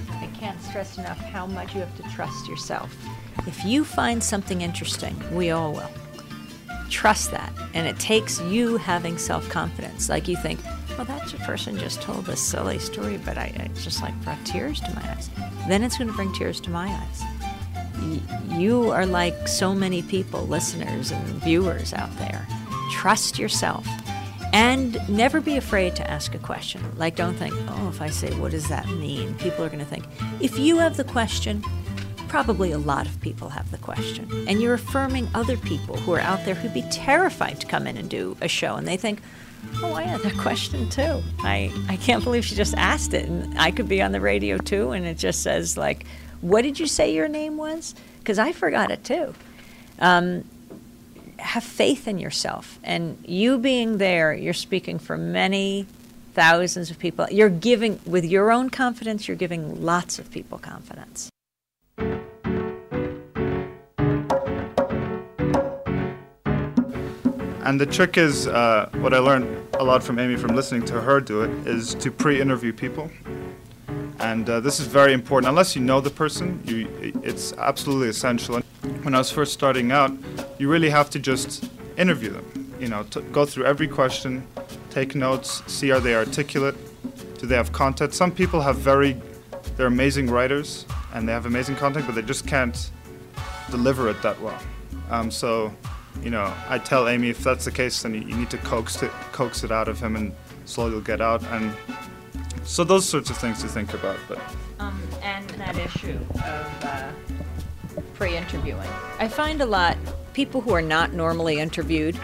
I 0.09 0.27
can't 0.39 0.59
stress 0.63 0.97
enough 0.97 1.19
how 1.19 1.45
much 1.45 1.75
you 1.75 1.81
have 1.81 1.95
to 1.97 2.03
trust 2.15 2.47
yourself. 2.47 2.95
If 3.45 3.63
you 3.63 3.85
find 3.85 4.23
something 4.23 4.61
interesting, 4.61 5.15
we 5.31 5.51
all 5.51 5.73
will. 5.73 5.91
Trust 6.89 7.31
that. 7.31 7.51
And 7.73 7.87
it 7.87 7.99
takes 7.99 8.39
you 8.41 8.77
having 8.77 9.17
self 9.17 9.47
confidence. 9.49 10.09
Like 10.09 10.27
you 10.27 10.35
think, 10.37 10.59
well, 10.97 11.05
that 11.05 11.27
person 11.39 11.77
just 11.77 12.01
told 12.01 12.25
this 12.25 12.41
silly 12.41 12.79
story, 12.79 13.19
but 13.23 13.37
I, 13.37 13.53
I 13.59 13.69
just 13.79 14.01
like 14.01 14.19
brought 14.23 14.43
tears 14.45 14.79
to 14.81 14.93
my 14.95 15.11
eyes. 15.11 15.29
Then 15.67 15.83
it's 15.83 15.97
going 15.97 16.09
to 16.09 16.13
bring 16.15 16.33
tears 16.33 16.59
to 16.61 16.69
my 16.69 16.87
eyes. 16.87 17.23
Y- 18.01 18.57
you 18.57 18.89
are 18.91 19.05
like 19.05 19.47
so 19.47 19.75
many 19.75 20.01
people, 20.01 20.47
listeners 20.47 21.11
and 21.11 21.25
viewers 21.43 21.93
out 21.93 22.15
there. 22.17 22.47
Trust 22.91 23.37
yourself. 23.37 23.85
And 24.53 24.97
never 25.09 25.41
be 25.41 25.57
afraid 25.57 25.95
to 25.97 26.09
ask 26.09 26.33
a 26.33 26.39
question. 26.39 26.81
Like, 26.97 27.15
don't 27.15 27.35
think, 27.35 27.53
oh, 27.67 27.89
if 27.89 28.01
I 28.01 28.09
say, 28.09 28.33
what 28.39 28.51
does 28.51 28.69
that 28.69 28.87
mean? 28.87 29.35
People 29.35 29.63
are 29.65 29.67
going 29.67 29.79
to 29.79 29.85
think. 29.85 30.05
If 30.39 30.57
you 30.57 30.77
have 30.77 30.95
the 30.97 31.03
question, 31.03 31.63
probably 32.27 32.71
a 32.71 32.77
lot 32.77 33.07
of 33.07 33.19
people 33.21 33.49
have 33.49 33.69
the 33.71 33.77
question. 33.77 34.29
And 34.47 34.61
you're 34.61 34.73
affirming 34.73 35.27
other 35.33 35.57
people 35.57 35.97
who 35.97 36.13
are 36.13 36.19
out 36.19 36.45
there 36.45 36.55
who'd 36.55 36.73
be 36.73 36.83
terrified 36.83 37.59
to 37.61 37.67
come 37.67 37.87
in 37.87 37.97
and 37.97 38.09
do 38.09 38.37
a 38.41 38.47
show. 38.47 38.75
And 38.75 38.87
they 38.87 38.97
think, 38.97 39.21
oh, 39.81 39.93
I 39.93 40.03
had 40.03 40.21
that 40.21 40.37
question 40.37 40.89
too. 40.89 41.21
I, 41.39 41.71
I 41.89 41.97
can't 41.97 42.23
believe 42.23 42.45
she 42.45 42.55
just 42.55 42.75
asked 42.75 43.13
it. 43.13 43.27
And 43.27 43.57
I 43.59 43.71
could 43.71 43.87
be 43.87 44.01
on 44.01 44.11
the 44.11 44.21
radio 44.21 44.57
too. 44.57 44.91
And 44.91 45.05
it 45.05 45.17
just 45.17 45.41
says, 45.41 45.77
like, 45.77 46.05
what 46.41 46.61
did 46.61 46.79
you 46.79 46.87
say 46.87 47.13
your 47.13 47.27
name 47.27 47.57
was? 47.57 47.95
Because 48.19 48.39
I 48.39 48.51
forgot 48.51 48.91
it 48.91 49.03
too. 49.03 49.33
Um, 49.99 50.43
have 51.39 51.63
faith 51.63 52.07
in 52.07 52.17
yourself. 52.19 52.79
And 52.83 53.17
you 53.25 53.57
being 53.57 53.97
there, 53.97 54.33
you're 54.33 54.53
speaking 54.53 54.99
for 54.99 55.17
many 55.17 55.85
thousands 56.33 56.91
of 56.91 56.99
people. 56.99 57.27
You're 57.31 57.49
giving, 57.49 57.99
with 58.05 58.25
your 58.25 58.51
own 58.51 58.69
confidence, 58.69 59.27
you're 59.27 59.37
giving 59.37 59.83
lots 59.83 60.19
of 60.19 60.29
people 60.29 60.59
confidence. 60.59 61.29
And 67.67 67.81
the 67.81 67.85
trick 67.85 68.17
is, 68.17 68.47
uh, 68.47 68.89
what 69.01 69.13
I 69.13 69.17
learned 69.17 69.67
a 69.73 69.83
lot 69.83 70.01
from 70.01 70.19
Amy 70.19 70.37
from 70.37 70.55
listening 70.55 70.85
to 70.85 71.01
her 71.01 71.19
do 71.19 71.41
it, 71.41 71.67
is 71.67 71.95
to 71.95 72.09
pre-interview 72.09 72.71
people. 72.71 73.11
And 74.21 74.49
uh, 74.49 74.61
this 74.61 74.79
is 74.79 74.87
very 74.87 75.11
important. 75.11 75.49
Unless 75.49 75.75
you 75.75 75.81
know 75.81 75.99
the 75.99 76.09
person, 76.09 76.61
you, 76.63 76.87
it's 77.23 77.51
absolutely 77.57 78.07
essential. 78.07 78.61
When 79.01 79.13
I 79.13 79.17
was 79.17 79.31
first 79.31 79.51
starting 79.51 79.91
out, 79.91 80.11
you 80.57 80.69
really 80.69 80.89
have 80.89 81.09
to 81.09 81.19
just 81.19 81.69
interview 81.97 82.29
them. 82.29 82.73
You 82.79 82.87
know, 82.87 83.03
go 83.33 83.45
through 83.45 83.65
every 83.65 83.89
question, 83.89 84.47
take 84.89 85.13
notes, 85.13 85.61
see 85.67 85.91
are 85.91 85.99
they 85.99 86.15
articulate, 86.15 86.75
do 87.37 87.47
they 87.47 87.55
have 87.55 87.73
content. 87.73 88.13
Some 88.13 88.31
people 88.31 88.61
have 88.61 88.77
very, 88.77 89.21
they're 89.75 89.87
amazing 89.87 90.29
writers, 90.29 90.85
and 91.13 91.27
they 91.27 91.33
have 91.33 91.45
amazing 91.45 91.75
content, 91.75 92.05
but 92.05 92.15
they 92.15 92.21
just 92.21 92.47
can't 92.47 92.91
deliver 93.69 94.09
it 94.09 94.21
that 94.21 94.39
well. 94.41 94.59
Um, 95.09 95.31
so, 95.31 95.73
you 96.21 96.29
know, 96.29 96.53
I 96.67 96.79
tell 96.79 97.07
Amy 97.07 97.29
if 97.29 97.43
that's 97.43 97.65
the 97.65 97.71
case, 97.71 98.01
then 98.01 98.13
you, 98.13 98.35
need 98.35 98.49
to 98.49 98.57
coax 98.59 99.01
it, 99.03 99.11
coax 99.31 99.63
it 99.63 99.71
out 99.71 99.87
of 99.87 99.99
him, 99.99 100.15
and 100.15 100.33
slowly 100.65 100.91
you'll 100.91 101.01
get 101.01 101.21
out. 101.21 101.43
And 101.45 101.73
so 102.63 102.83
those 102.83 103.07
sorts 103.07 103.29
of 103.29 103.37
things 103.37 103.61
to 103.61 103.67
think 103.67 103.93
about. 103.93 104.17
But 104.27 104.39
um, 104.79 105.01
and 105.21 105.49
that 105.51 105.77
issue 105.77 106.19
of 106.35 106.83
uh, 106.83 107.11
pre-interviewing, 108.13 108.89
I 109.19 109.27
find 109.27 109.61
a 109.61 109.65
lot 109.65 109.97
people 110.33 110.61
who 110.61 110.71
are 110.71 110.81
not 110.81 111.13
normally 111.13 111.59
interviewed. 111.59 112.15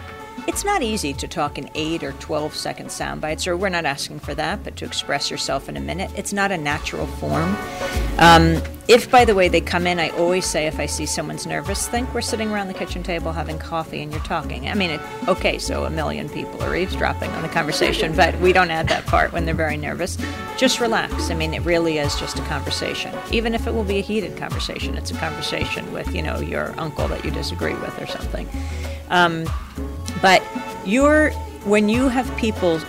It's 0.46 0.64
not 0.64 0.82
easy 0.82 1.14
to 1.14 1.26
talk 1.26 1.58
in 1.58 1.70
8 1.74 2.04
or 2.04 2.12
12 2.12 2.54
second 2.54 2.92
sound 2.92 3.20
bites, 3.20 3.46
or 3.46 3.56
we're 3.56 3.70
not 3.70 3.86
asking 3.86 4.20
for 4.20 4.34
that, 4.34 4.62
but 4.62 4.76
to 4.76 4.84
express 4.84 5.30
yourself 5.30 5.68
in 5.68 5.76
a 5.76 5.80
minute. 5.80 6.10
It's 6.16 6.32
not 6.32 6.52
a 6.52 6.58
natural 6.58 7.06
form. 7.06 7.56
Um, 8.18 8.62
if, 8.86 9.10
by 9.10 9.24
the 9.24 9.34
way, 9.34 9.48
they 9.48 9.62
come 9.62 9.86
in, 9.86 9.98
I 9.98 10.10
always 10.10 10.44
say 10.44 10.66
if 10.66 10.78
I 10.78 10.84
see 10.84 11.06
someone's 11.06 11.46
nervous, 11.46 11.88
think 11.88 12.12
we're 12.12 12.20
sitting 12.20 12.50
around 12.50 12.68
the 12.68 12.74
kitchen 12.74 13.02
table 13.02 13.32
having 13.32 13.58
coffee 13.58 14.02
and 14.02 14.12
you're 14.12 14.22
talking. 14.24 14.68
I 14.68 14.74
mean, 14.74 14.90
it, 14.90 15.00
okay, 15.26 15.58
so 15.58 15.84
a 15.84 15.90
million 15.90 16.28
people 16.28 16.62
are 16.62 16.76
eavesdropping 16.76 17.30
on 17.30 17.42
the 17.42 17.48
conversation, 17.48 18.14
but 18.16 18.38
we 18.40 18.52
don't 18.52 18.70
add 18.70 18.88
that 18.88 19.06
part 19.06 19.32
when 19.32 19.46
they're 19.46 19.54
very 19.54 19.78
nervous. 19.78 20.18
Just 20.58 20.80
relax. 20.80 21.30
I 21.30 21.34
mean, 21.34 21.54
it 21.54 21.62
really 21.62 21.96
is 21.96 22.18
just 22.20 22.38
a 22.38 22.42
conversation. 22.42 23.14
Even 23.32 23.54
if 23.54 23.66
it 23.66 23.72
will 23.72 23.84
be 23.84 23.98
a 23.98 24.02
heated 24.02 24.36
conversation, 24.36 24.96
it's 24.96 25.10
a 25.10 25.16
conversation 25.16 25.90
with, 25.90 26.14
you 26.14 26.20
know, 26.20 26.40
your 26.40 26.78
uncle 26.78 27.08
that 27.08 27.24
you 27.24 27.30
disagree 27.30 27.74
with 27.74 27.98
or 28.00 28.06
something. 28.06 28.46
Um, 29.08 29.46
but 30.20 30.42
you're, 30.84 31.30
when 31.64 31.88
you 31.88 32.08
have 32.10 32.34
people 32.36 32.80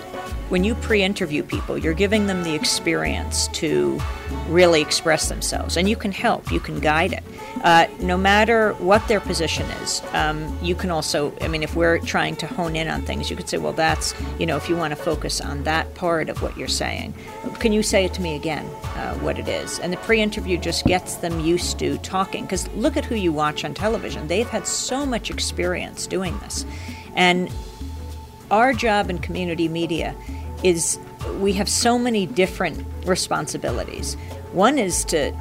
when 0.50 0.64
you 0.64 0.76
pre 0.76 1.02
interview 1.02 1.44
people, 1.44 1.78
you're 1.78 1.94
giving 1.94 2.28
them 2.28 2.44
the 2.44 2.54
experience 2.54 3.48
to 3.50 4.00
really 4.48 4.82
express 4.82 5.30
themselves. 5.30 5.78
And 5.78 5.90
you 5.90 5.96
can 5.96 6.12
help, 6.12 6.52
you 6.52 6.60
can 6.60 6.80
guide 6.80 7.14
it. 7.14 7.24
Uh, 7.64 7.88
no 8.00 8.18
matter 8.18 8.74
what 8.74 9.08
their 9.08 9.20
position 9.20 9.66
is, 9.82 10.02
um, 10.14 10.56
you 10.62 10.76
can 10.76 10.92
also, 10.92 11.34
I 11.42 11.48
mean, 11.48 11.64
if 11.64 11.76
we're 11.76 11.98
trying 12.00 12.36
to 12.38 12.48
hone 12.48 12.76
in 12.76 12.88
on 12.88 13.02
things, 13.02 13.30
you 13.30 13.36
could 13.36 13.50
say, 13.50 13.58
well, 13.58 13.74
that's, 13.74 14.14
you 14.38 14.46
know, 14.46 14.56
if 14.56 14.70
you 14.70 14.76
want 14.76 14.92
to 14.92 14.96
focus 14.96 15.42
on 15.42 15.64
that 15.64 15.94
part 15.96 16.30
of 16.30 16.42
what 16.42 16.56
you're 16.58 16.68
saying, 16.68 17.14
can 17.60 17.74
you 17.74 17.82
say 17.82 18.06
it 18.06 18.14
to 18.16 18.22
me 18.22 18.36
again, 18.36 18.66
uh, 18.96 19.16
what 19.16 19.40
it 19.40 19.48
is? 19.48 19.80
And 19.80 19.92
the 19.92 19.98
pre 19.98 20.22
interview 20.22 20.58
just 20.58 20.86
gets 20.86 21.16
them 21.16 21.40
used 21.40 21.80
to 21.80 21.98
talking. 22.00 22.44
Because 22.44 22.68
look 22.74 22.98
at 22.98 23.06
who 23.06 23.16
you 23.16 23.32
watch 23.32 23.66
on 23.66 23.74
television. 23.74 24.28
They've 24.28 24.48
had 24.48 24.68
so 24.68 25.06
much 25.06 25.32
experience 25.32 26.06
doing 26.06 26.38
this. 26.40 26.66
And 27.16 27.50
our 28.52 28.74
job 28.74 29.10
in 29.10 29.20
community 29.20 29.68
media 29.68 30.16
is 30.64 31.00
we 31.40 31.54
have 31.54 31.70
so 31.70 31.98
many 31.98 32.26
different 32.26 32.86
responsibilities. 33.06 34.16
One 34.52 34.78
is 34.78 35.04
to, 35.06 35.34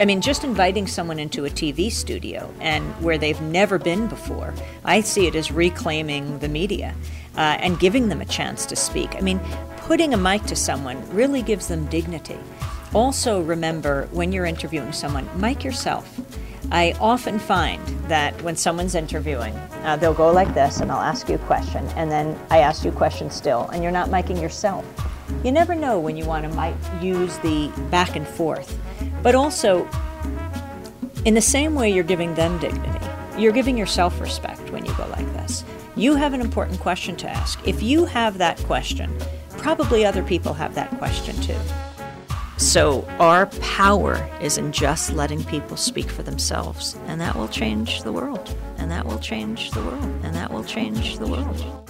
I 0.00 0.04
mean, 0.04 0.20
just 0.20 0.42
inviting 0.42 0.86
someone 0.86 1.18
into 1.18 1.44
a 1.44 1.50
TV 1.50 1.90
studio 1.92 2.52
and 2.60 2.84
where 3.02 3.18
they've 3.18 3.40
never 3.40 3.78
been 3.78 4.06
before, 4.06 4.54
I 4.84 5.00
see 5.00 5.26
it 5.26 5.34
as 5.34 5.52
reclaiming 5.52 6.38
the 6.38 6.48
media 6.48 6.94
uh, 7.36 7.58
and 7.60 7.78
giving 7.78 8.08
them 8.08 8.20
a 8.20 8.24
chance 8.24 8.64
to 8.66 8.76
speak. 8.76 9.16
I 9.16 9.20
mean, 9.20 9.40
putting 9.78 10.14
a 10.14 10.16
mic 10.16 10.44
to 10.44 10.56
someone 10.56 11.08
really 11.10 11.42
gives 11.42 11.68
them 11.68 11.86
dignity. 11.86 12.38
Also, 12.94 13.40
remember 13.42 14.08
when 14.12 14.30
you're 14.30 14.44
interviewing 14.44 14.92
someone, 14.92 15.28
mic 15.40 15.64
yourself. 15.64 16.08
I 16.70 16.94
often 17.00 17.40
find 17.40 17.84
that 18.08 18.40
when 18.42 18.54
someone's 18.54 18.94
interviewing, 18.94 19.52
uh, 19.82 19.96
they'll 19.96 20.14
go 20.14 20.32
like 20.32 20.54
this, 20.54 20.80
and 20.80 20.92
I'll 20.92 21.00
ask 21.00 21.28
you 21.28 21.34
a 21.34 21.38
question, 21.38 21.84
and 21.96 22.10
then 22.10 22.38
I 22.50 22.58
ask 22.58 22.84
you 22.84 22.90
a 22.90 22.94
question 22.94 23.30
still, 23.30 23.68
and 23.70 23.82
you're 23.82 23.92
not 23.92 24.10
miking 24.10 24.40
yourself. 24.40 24.86
You 25.42 25.50
never 25.50 25.74
know 25.74 25.98
when 25.98 26.16
you 26.16 26.24
want 26.24 26.50
to 26.50 26.56
mic 26.56 26.74
use 27.02 27.36
the 27.38 27.68
back 27.90 28.14
and 28.14 28.26
forth. 28.26 28.78
But 29.22 29.34
also, 29.34 29.88
in 31.24 31.34
the 31.34 31.40
same 31.40 31.74
way 31.74 31.92
you're 31.92 32.04
giving 32.04 32.34
them 32.34 32.58
dignity, 32.58 33.06
you're 33.36 33.52
giving 33.52 33.76
yourself 33.76 34.20
respect 34.20 34.70
when 34.70 34.84
you 34.84 34.94
go 34.94 35.06
like 35.08 35.26
this. 35.34 35.64
You 35.96 36.14
have 36.14 36.32
an 36.32 36.40
important 36.40 36.78
question 36.78 37.16
to 37.16 37.28
ask. 37.28 37.58
If 37.66 37.82
you 37.82 38.04
have 38.04 38.38
that 38.38 38.58
question, 38.58 39.16
probably 39.50 40.04
other 40.04 40.22
people 40.22 40.54
have 40.54 40.74
that 40.76 40.90
question 40.98 41.34
too. 41.40 41.58
So, 42.56 43.02
our 43.18 43.46
power 43.46 44.28
is 44.40 44.58
in 44.58 44.70
just 44.70 45.12
letting 45.12 45.42
people 45.44 45.76
speak 45.76 46.08
for 46.08 46.22
themselves, 46.22 46.96
and 47.06 47.20
that 47.20 47.34
will 47.34 47.48
change 47.48 48.02
the 48.02 48.12
world, 48.12 48.56
and 48.78 48.90
that 48.90 49.04
will 49.04 49.18
change 49.18 49.72
the 49.72 49.82
world, 49.82 50.04
and 50.22 50.34
that 50.36 50.52
will 50.52 50.64
change 50.64 51.18
the 51.18 51.26
world. 51.26 51.84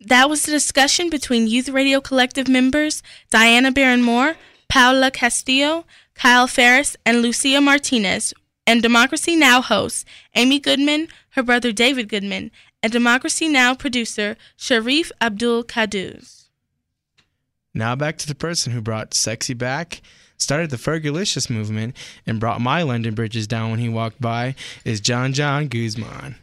That 0.00 0.28
was 0.28 0.42
the 0.42 0.52
discussion 0.52 1.08
between 1.08 1.46
Youth 1.46 1.70
Radio 1.70 1.98
Collective 2.00 2.46
members 2.46 3.02
Diana 3.30 3.72
Barron 3.72 4.02
Moore, 4.02 4.36
Paula 4.68 5.10
Castillo, 5.10 5.86
Kyle 6.14 6.46
Ferris, 6.46 6.94
and 7.06 7.22
Lucia 7.22 7.60
Martinez, 7.60 8.34
and 8.66 8.82
Democracy 8.82 9.34
Now! 9.34 9.62
hosts 9.62 10.04
Amy 10.34 10.58
Goodman, 10.58 11.08
her 11.30 11.42
brother 11.42 11.72
David 11.72 12.10
Goodman, 12.10 12.50
and 12.84 12.92
Democracy 12.92 13.48
Now! 13.48 13.74
producer 13.74 14.36
Sharif 14.58 15.10
Abdel 15.18 15.64
Kouddous. 15.64 16.48
Now 17.72 17.96
back 17.96 18.18
to 18.18 18.28
the 18.28 18.34
person 18.34 18.74
who 18.74 18.82
brought 18.82 19.14
sexy 19.14 19.54
back, 19.54 20.02
started 20.36 20.68
the 20.68 20.76
Fergalicious 20.76 21.48
movement, 21.48 21.96
and 22.26 22.38
brought 22.38 22.60
my 22.60 22.82
London 22.82 23.14
bridges 23.14 23.46
down 23.46 23.70
when 23.70 23.80
he 23.80 23.88
walked 23.88 24.20
by 24.20 24.54
is 24.84 25.00
John 25.00 25.32
John 25.32 25.68
Guzman. 25.68 26.34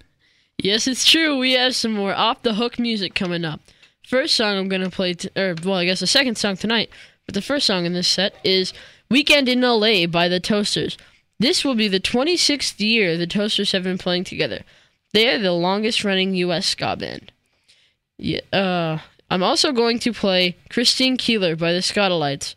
Yes, 0.57 0.87
it's 0.87 1.07
true. 1.07 1.37
We 1.37 1.51
have 1.53 1.75
some 1.75 1.93
more 1.93 2.15
off 2.15 2.41
the 2.41 2.55
hook 2.55 2.79
music 2.79 3.13
coming 3.13 3.45
up. 3.45 3.61
First 4.07 4.35
song 4.35 4.57
I'm 4.57 4.67
going 4.67 4.81
to 4.81 4.89
play, 4.89 5.13
t- 5.13 5.29
or 5.37 5.53
well, 5.63 5.75
I 5.75 5.85
guess 5.85 5.99
the 5.99 6.07
second 6.07 6.39
song 6.39 6.57
tonight, 6.57 6.89
but 7.27 7.35
the 7.35 7.43
first 7.43 7.67
song 7.67 7.85
in 7.85 7.93
this 7.93 8.07
set 8.07 8.33
is 8.43 8.73
Weekend 9.11 9.47
in 9.47 9.61
LA 9.61 10.07
by 10.07 10.27
the 10.27 10.39
Toasters. 10.39 10.97
This 11.39 11.63
will 11.63 11.75
be 11.75 11.87
the 11.87 11.99
26th 11.99 12.79
year 12.79 13.15
the 13.15 13.27
Toasters 13.27 13.73
have 13.73 13.83
been 13.83 13.99
playing 13.99 14.23
together. 14.23 14.63
They 15.13 15.29
are 15.29 15.39
the 15.39 15.51
longest 15.51 16.03
running 16.03 16.33
U.S. 16.35 16.67
ska 16.67 16.95
band. 16.95 17.31
Yeah, 18.17 18.41
uh, 18.53 18.99
I'm 19.29 19.43
also 19.43 19.71
going 19.71 19.99
to 19.99 20.13
play 20.13 20.57
Christine 20.69 21.17
Keeler 21.17 21.55
by 21.55 21.73
the 21.73 21.79
Skatalites 21.79 22.55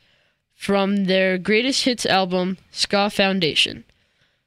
from 0.55 1.05
their 1.05 1.39
greatest 1.39 1.85
hits 1.85 2.07
album, 2.07 2.59
Ska 2.71 3.11
Foundation. 3.11 3.85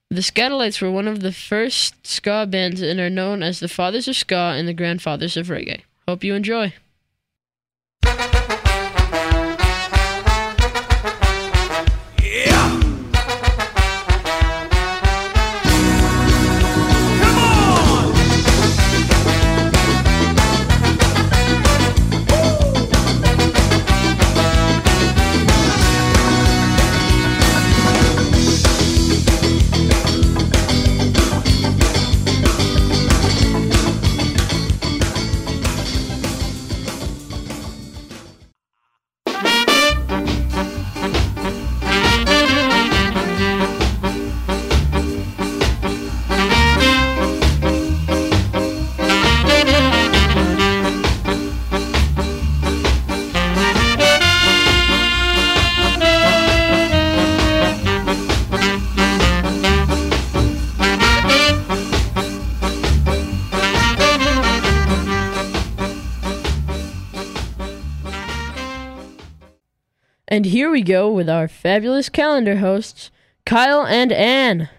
The 0.09 0.21
Skatalites 0.21 0.81
were 0.81 0.91
one 0.91 1.07
of 1.07 1.21
the 1.21 1.33
first 1.33 2.05
ska 2.05 2.45
bands 2.49 2.81
and 2.81 2.99
are 2.99 3.09
known 3.09 3.43
as 3.43 3.59
the 3.59 3.67
fathers 3.67 4.07
of 4.07 4.15
ska 4.15 4.53
and 4.57 4.67
the 4.67 4.73
grandfathers 4.73 5.35
of 5.35 5.47
reggae. 5.47 5.81
Hope 6.07 6.23
you 6.23 6.33
enjoy. 6.33 6.73
And 70.37 70.45
here 70.45 70.69
we 70.69 70.83
go 70.83 71.11
with 71.11 71.27
our 71.31 71.47
fabulous 71.47 72.09
calendar 72.09 72.57
hosts, 72.57 73.09
Kyle 73.43 73.83
and 73.87 74.11
Ann. 74.11 74.69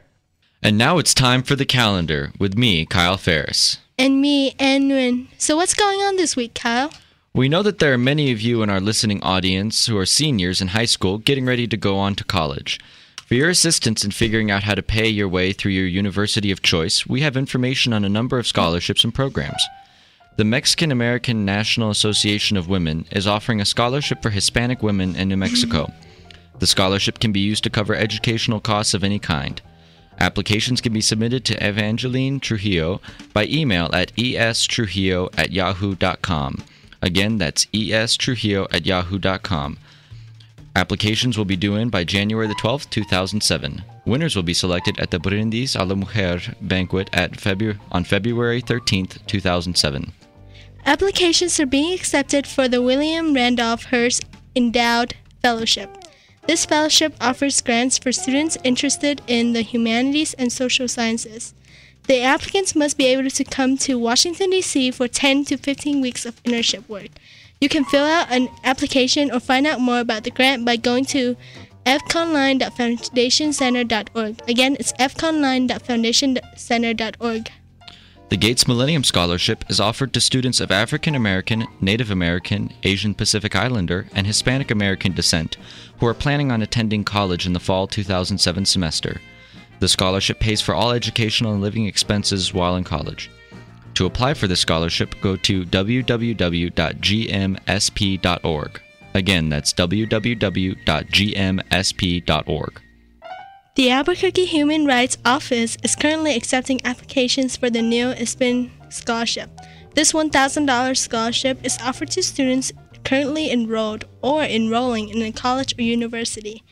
And 0.63 0.79
now 0.79 0.99
it's 0.99 1.13
time 1.13 1.43
for 1.43 1.57
the 1.57 1.67
calendar 1.67 2.31
with 2.39 2.57
me, 2.57 2.87
Kyle 2.87 3.17
Ferris. 3.17 3.79
And 3.99 4.21
me, 4.21 4.55
Ann 4.61 4.89
Nguyen. 4.89 5.27
So 5.37 5.57
what's 5.57 5.75
going 5.75 5.99
on 5.99 6.15
this 6.15 6.37
week, 6.37 6.55
Kyle? 6.55 6.93
We 7.35 7.49
know 7.49 7.65
that 7.65 7.81
there 7.81 7.93
are 7.93 7.99
many 7.99 8.31
of 8.31 8.41
you 8.41 8.63
in 8.63 8.71
our 8.71 8.79
listening 8.79 9.21
audience 9.25 9.87
who 9.87 9.99
are 9.99 10.07
seniors 10.07 10.61
in 10.61 10.69
high 10.69 10.85
school 10.85 11.19
getting 11.19 11.45
ready 11.45 11.67
to 11.67 11.77
go 11.77 11.99
on 11.99 12.15
to 12.15 12.23
college. 12.23 12.79
For 13.27 13.35
your 13.35 13.51
assistance 13.51 14.05
in 14.05 14.13
figuring 14.13 14.53
out 14.53 14.63
how 14.63 14.77
to 14.77 14.83
pay 14.85 15.09
your 15.09 15.29
way 15.29 15.53
through 15.53 15.73
your 15.73 15.89
university 15.89 16.53
of 16.53 16.63
choice, 16.63 17.05
we 17.05 17.23
have 17.23 17.37
information 17.37 17.93
on 17.93 18.05
a 18.05 18.09
number 18.09 18.39
of 18.39 18.47
scholarships 18.47 19.03
and 19.03 19.13
programs. 19.13 19.67
The 20.39 20.45
Mexican 20.45 20.93
American 20.93 21.45
National 21.45 21.91
Association 21.91 22.57
of 22.57 22.68
Women 22.68 23.07
is 23.11 23.26
offering 23.26 23.61
a 23.61 23.64
scholarship 23.64 24.22
for 24.22 24.30
Hispanic 24.30 24.84
women 24.84 25.16
in 25.16 25.26
New 25.26 25.36
Mexico. 25.36 25.93
The 26.61 26.66
scholarship 26.68 27.18
can 27.18 27.32
be 27.32 27.41
used 27.41 27.64
to 27.64 27.70
cover 27.70 27.97
educational 27.97 28.61
costs 28.61 28.95
of 28.95 29.03
any 29.03 29.18
kind. 29.18 29.61
Applications 30.20 30.80
can 30.80 30.93
be 30.93 31.01
submitted 31.01 31.45
to 31.45 31.57
Evangeline 31.68 32.39
Trujillo 32.39 33.01
by 33.34 33.47
email 33.47 33.91
at 33.93 34.16
estrujillo 34.16 35.28
at 35.36 35.51
yahoo.com. 35.51 36.62
Again, 37.03 37.39
that's 37.39 37.66
estrujillo 37.74 38.68
at 38.70 38.86
yahoo.com. 38.86 39.76
Applications 40.76 41.36
will 41.36 41.47
be 41.47 41.57
due 41.57 41.74
in 41.74 41.89
by 41.89 42.05
January 42.05 42.47
the 42.47 42.55
12th, 42.55 42.89
2007. 42.91 43.82
Winners 44.07 44.36
will 44.36 44.45
be 44.45 44.55
selected 44.55 45.01
at 45.01 45.11
the 45.11 45.18
Brindis 45.18 45.74
a 45.74 45.84
la 45.84 45.97
Mujer 45.97 46.39
banquet 46.61 47.11
at 47.12 47.32
Febu- 47.32 47.80
on 47.91 48.05
February 48.05 48.62
13th, 48.62 49.26
2007. 49.26 50.12
Applications 50.89 51.61
are 51.61 51.66
being 51.66 51.93
accepted 51.93 52.47
for 52.47 52.66
the 52.66 52.80
William 52.80 53.34
Randolph 53.34 53.84
Hearst 53.84 54.24
Endowed 54.57 55.16
Fellowship. 55.43 55.91
This 56.47 56.64
fellowship 56.64 57.12
offers 57.20 57.61
grants 57.61 57.99
for 57.99 58.11
students 58.11 58.57
interested 58.64 59.20
in 59.26 59.53
the 59.53 59.61
humanities 59.61 60.32
and 60.39 60.51
social 60.51 60.89
sciences. 60.89 61.53
The 62.07 62.22
applicants 62.22 62.74
must 62.74 62.97
be 62.97 63.05
able 63.05 63.28
to 63.28 63.45
come 63.45 63.76
to 63.76 63.99
Washington, 63.99 64.49
D.C. 64.49 64.91
for 64.93 65.09
10 65.09 65.45
to 65.45 65.59
15 65.59 66.01
weeks 66.01 66.24
of 66.24 66.43
internship 66.45 66.89
work. 66.89 67.11
You 67.61 67.68
can 67.68 67.84
fill 67.84 68.07
out 68.07 68.30
an 68.30 68.49
application 68.64 69.30
or 69.30 69.41
find 69.41 69.66
out 69.66 69.82
more 69.82 70.01
about 70.01 70.24
the 70.24 70.30
grant 70.30 70.64
by 70.64 70.76
going 70.76 71.05
to 71.07 71.36
fconline.foundationcenter.org. 71.84 74.49
Again, 74.49 74.76
it's 74.80 74.95
fconline.foundationcenter.org. 74.95 77.51
The 78.29 78.37
Gates 78.37 78.68
Millennium 78.68 79.05
Scholarship 79.05 79.64
is 79.70 79.81
offered 79.81 80.12
to 80.12 80.20
students 80.20 80.61
of 80.61 80.70
African 80.70 81.14
American, 81.14 81.66
Native 81.81 82.11
American, 82.11 82.70
Asian 82.83 83.14
Pacific 83.14 83.57
Islander, 83.57 84.07
and 84.14 84.26
Hispanic 84.26 84.70
American 84.70 85.14
descent 85.14 85.57
who 85.99 86.07
are 86.07 86.12
planning 86.12 86.53
on 86.53 86.61
attending 86.61 87.05
college 87.05 87.47
in 87.47 87.55
the 87.55 87.61
fall 87.61 87.87
2007 87.87 88.66
semester. 88.66 89.22
The 89.81 89.89
scholarship 89.89 90.41
pays 90.41 90.61
for 90.61 90.74
all 90.74 90.91
educational 90.91 91.55
and 91.55 91.62
living 91.62 91.87
expenses 91.87 92.53
while 92.53 92.76
in 92.76 92.85
college. 92.85 93.31
To 93.95 94.05
apply 94.05 94.35
for 94.35 94.47
this 94.47 94.61
scholarship, 94.61 95.14
go 95.22 95.37
to 95.37 95.64
www.gmsp.org. 95.64 96.41
Again, 99.14 99.49
that's 99.49 99.72
www.gmsp.org. 99.72 100.83
The 103.79 103.91
Albuquerque 103.93 104.47
Human 104.47 104.87
Rights 104.87 105.18
Office 105.24 105.76
is 105.85 105.95
currently 105.95 106.35
accepting 106.35 106.81
applications 106.85 107.57
for 107.57 107.70
the 107.70 107.81
new 107.81 108.07
ISPN 108.07 108.72
scholarship. 108.93 109.51
This 109.95 110.12
$1,000 110.12 110.97
scholarship 110.97 111.64
is 111.64 111.79
offered 111.81 112.11
to 112.11 112.22
students 112.24 112.72
currently 113.05 113.53
enrolled 113.53 114.07
or 114.20 114.43
enrolling 114.43 115.11
in 115.11 115.22
a 115.22 115.31
college 115.31 115.79
or 115.79 115.83
university 115.83 116.64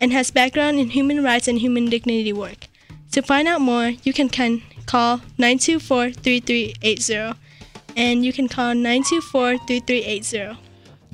and 0.00 0.14
has 0.14 0.30
background 0.30 0.78
in 0.78 0.88
human 0.88 1.22
rights 1.22 1.46
and 1.46 1.58
human 1.58 1.90
dignity 1.90 2.32
work. 2.32 2.68
To 3.12 3.20
find 3.20 3.46
out 3.46 3.60
more, 3.60 3.92
you 4.02 4.14
can, 4.14 4.30
can 4.30 4.62
call 4.86 5.18
924-3380 5.38 7.36
and 7.98 8.24
you 8.24 8.32
can 8.32 8.48
call 8.48 8.72
924-3380. 8.72 10.56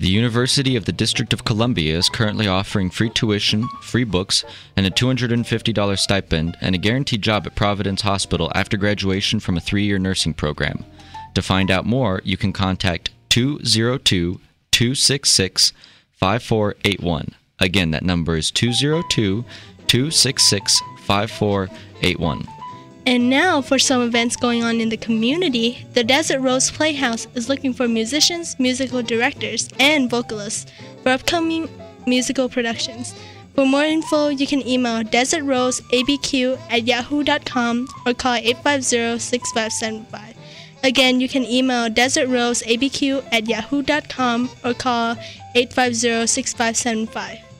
The 0.03 0.09
University 0.09 0.75
of 0.75 0.85
the 0.85 0.91
District 0.91 1.33
of 1.33 1.45
Columbia 1.45 1.97
is 1.97 2.09
currently 2.09 2.49
offering 2.49 2.91
free 2.91 3.09
tuition, 3.09 3.69
free 3.83 4.03
books, 4.03 4.45
and 4.77 4.85
a 4.85 4.91
$250 4.91 5.97
stipend 5.97 6.57
and 6.61 6.75
a 6.75 6.79
guaranteed 6.79 7.23
job 7.23 7.47
at 7.47 7.55
Providence 7.55 8.03
Hospital 8.03 8.51
after 8.53 8.77
graduation 8.77 9.39
from 9.39 9.57
a 9.57 9.61
three 9.61 9.85
year 9.85 10.01
nursing 10.01 10.35
program. 10.35 10.85
To 11.37 11.41
find 11.41 11.71
out 11.71 11.87
more, 11.87 12.21
you 12.25 12.37
can 12.37 12.53
contact 12.53 13.11
202 13.29 14.41
266 14.73 15.73
5481. 16.11 17.29
Again, 17.61 17.93
that 17.93 18.03
number 18.03 18.37
is 18.37 18.51
202 18.51 19.45
266 19.87 20.81
5481. 21.05 22.49
And 23.05 23.29
now 23.29 23.61
for 23.61 23.79
some 23.79 24.03
events 24.03 24.37
going 24.37 24.63
on 24.63 24.81
in 24.81 24.89
the 24.89 24.97
community, 24.97 25.87
the 25.95 26.05
Desert 26.05 26.41
Rose 26.41 26.71
Playhouse 26.71 27.27
is 27.35 27.49
looking 27.49 27.75
for 27.75 27.89
musicians, 27.89 28.59
musical 28.61 29.03
directors, 29.03 29.69
and 29.81 30.09
vocalists 30.09 30.71
for 31.03 31.09
upcoming 31.11 31.69
musical 32.07 32.49
productions. 32.49 33.15
For 33.55 33.67
more 33.67 33.85
info, 33.85 34.29
you 34.29 34.47
can 34.47 34.67
email 34.67 35.03
desertroseabq 35.03 36.59
at 36.71 36.87
yahoo.com 36.87 37.89
or 38.07 38.15
call 38.15 38.39
850-6575. 38.39 40.35
Again, 40.85 41.21
you 41.21 41.29
can 41.29 41.45
email 41.45 41.89
desertroseabq 41.91 43.25
at 43.33 43.49
yahoo.com 43.49 44.51
or 44.65 44.75
call 44.75 45.17
850-6575. 45.55 47.52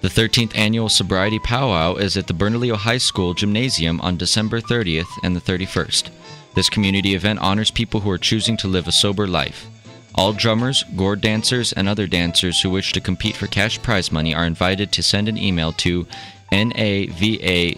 The 0.00 0.08
13th 0.08 0.56
annual 0.56 0.88
Sobriety 0.88 1.40
Powwow 1.40 1.96
is 1.96 2.16
at 2.16 2.28
the 2.28 2.32
Bernalillo 2.32 2.76
High 2.76 2.98
School 2.98 3.34
Gymnasium 3.34 4.00
on 4.00 4.16
December 4.16 4.60
30th 4.60 5.08
and 5.24 5.34
the 5.34 5.40
31st. 5.40 6.10
This 6.54 6.70
community 6.70 7.16
event 7.16 7.40
honors 7.40 7.72
people 7.72 7.98
who 8.00 8.10
are 8.10 8.18
choosing 8.18 8.56
to 8.58 8.68
live 8.68 8.86
a 8.86 8.92
sober 8.92 9.26
life. 9.26 9.66
All 10.14 10.32
drummers, 10.32 10.84
gourd 10.96 11.20
dancers, 11.20 11.72
and 11.72 11.88
other 11.88 12.06
dancers 12.06 12.60
who 12.60 12.70
wish 12.70 12.92
to 12.92 13.00
compete 13.00 13.34
for 13.34 13.48
cash 13.48 13.82
prize 13.82 14.12
money 14.12 14.32
are 14.32 14.46
invited 14.46 14.92
to 14.92 15.02
send 15.02 15.28
an 15.28 15.36
email 15.36 15.72
to 15.72 16.06
navachip 16.52 17.76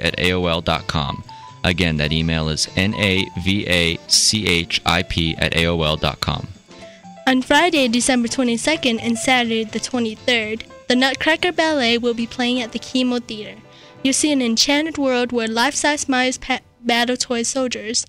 at 0.00 0.16
aol.com. 0.16 1.24
Again, 1.64 1.96
that 1.96 2.12
email 2.12 2.48
is 2.48 2.66
navachip 2.66 3.74
at 5.38 5.52
aol.com. 5.52 6.48
On 7.26 7.40
Friday, 7.42 7.88
December 7.88 8.28
22nd 8.28 8.98
and 9.00 9.16
Saturday, 9.16 9.64
the 9.64 9.78
23rd, 9.78 10.62
the 10.92 10.96
Nutcracker 10.96 11.52
Ballet 11.52 11.96
will 11.96 12.12
be 12.12 12.26
playing 12.26 12.60
at 12.60 12.72
the 12.72 12.78
KiMo 12.78 13.24
Theater. 13.24 13.58
You'll 14.04 14.12
see 14.12 14.30
an 14.30 14.42
enchanted 14.42 14.98
world 14.98 15.32
where 15.32 15.48
life-size 15.48 16.06
Maya's 16.06 16.36
pa- 16.36 16.60
battle 16.82 17.16
toy 17.16 17.44
soldiers, 17.44 18.04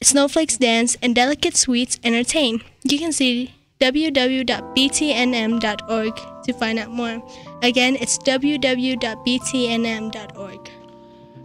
snowflakes 0.00 0.56
dance, 0.56 0.96
and 1.02 1.16
delicate 1.16 1.56
sweets 1.56 1.98
entertain. 2.04 2.62
You 2.84 3.00
can 3.00 3.10
see 3.10 3.56
www.btnm.org 3.80 4.52
to 6.44 6.52
find 6.52 6.78
out 6.78 6.90
more. 6.90 7.20
Again, 7.60 7.96
it's 7.96 8.18
www.btnm.org. 8.18 9.00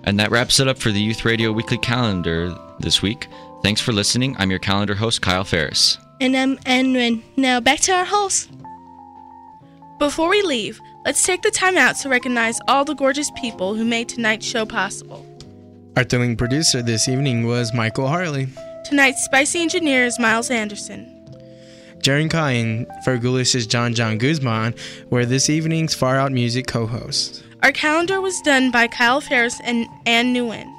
And 0.04 0.20
that 0.20 0.30
wraps 0.30 0.60
it 0.60 0.68
up 0.68 0.78
for 0.78 0.92
the 0.92 1.02
Youth 1.02 1.26
Radio 1.26 1.52
Weekly 1.52 1.80
Calendar 1.80 2.56
this 2.78 3.02
week. 3.02 3.26
Thanks 3.64 3.82
for 3.82 3.94
listening. 3.94 4.36
I'm 4.38 4.52
your 4.52 4.60
calendar 4.60 4.94
host, 4.94 5.24
Kyle 5.24 5.44
Ferris. 5.44 5.98
And 6.22 6.38
I'm 6.38 6.60
Ann 6.68 6.94
Nguyen. 6.94 7.24
Now 7.36 7.60
back 7.60 7.80
to 7.80 7.94
our 7.94 8.06
host. 8.06 8.52
Before 9.98 10.30
we 10.30 10.42
leave, 10.42 10.82
let's 11.06 11.24
take 11.24 11.42
the 11.42 11.52
time 11.52 11.78
out 11.78 11.96
to 11.98 12.10
recognize 12.10 12.60
all 12.68 12.84
the 12.84 12.94
gorgeous 12.94 13.32
people 13.32 13.76
who 13.76 13.86
made 13.86 14.10
tonight's 14.10 14.46
show 14.46 14.66
possible. 14.66 15.26
Our 15.96 16.04
thrilling 16.04 16.36
producer 16.36 16.82
this 16.82 17.08
evening 17.08 17.48
was 17.48 17.74
Michael 17.74 18.10
Harley. 18.10 18.50
Tonight's 18.84 19.24
spicy 19.24 19.62
engineer 19.62 20.04
is 20.04 20.20
Miles 20.20 20.52
Anderson. 20.52 21.10
Jaren 22.00 22.30
Kai 22.30 22.52
and 22.52 22.88
Fergalicious 23.06 23.70
John 23.70 23.94
John 23.94 24.18
Guzman 24.18 24.76
were 25.12 25.26
this 25.26 25.50
evening's 25.50 25.96
Far 25.96 26.18
Out 26.18 26.34
Music 26.34 26.68
co 26.68 26.86
hosts. 26.86 27.42
Our 27.64 27.72
calendar 27.72 28.20
was 28.20 28.40
done 28.42 28.72
by 28.72 28.88
Kyle 28.88 29.22
Ferris 29.22 29.62
and 29.64 29.88
Ann 30.06 30.34
Nguyen. 30.34 30.72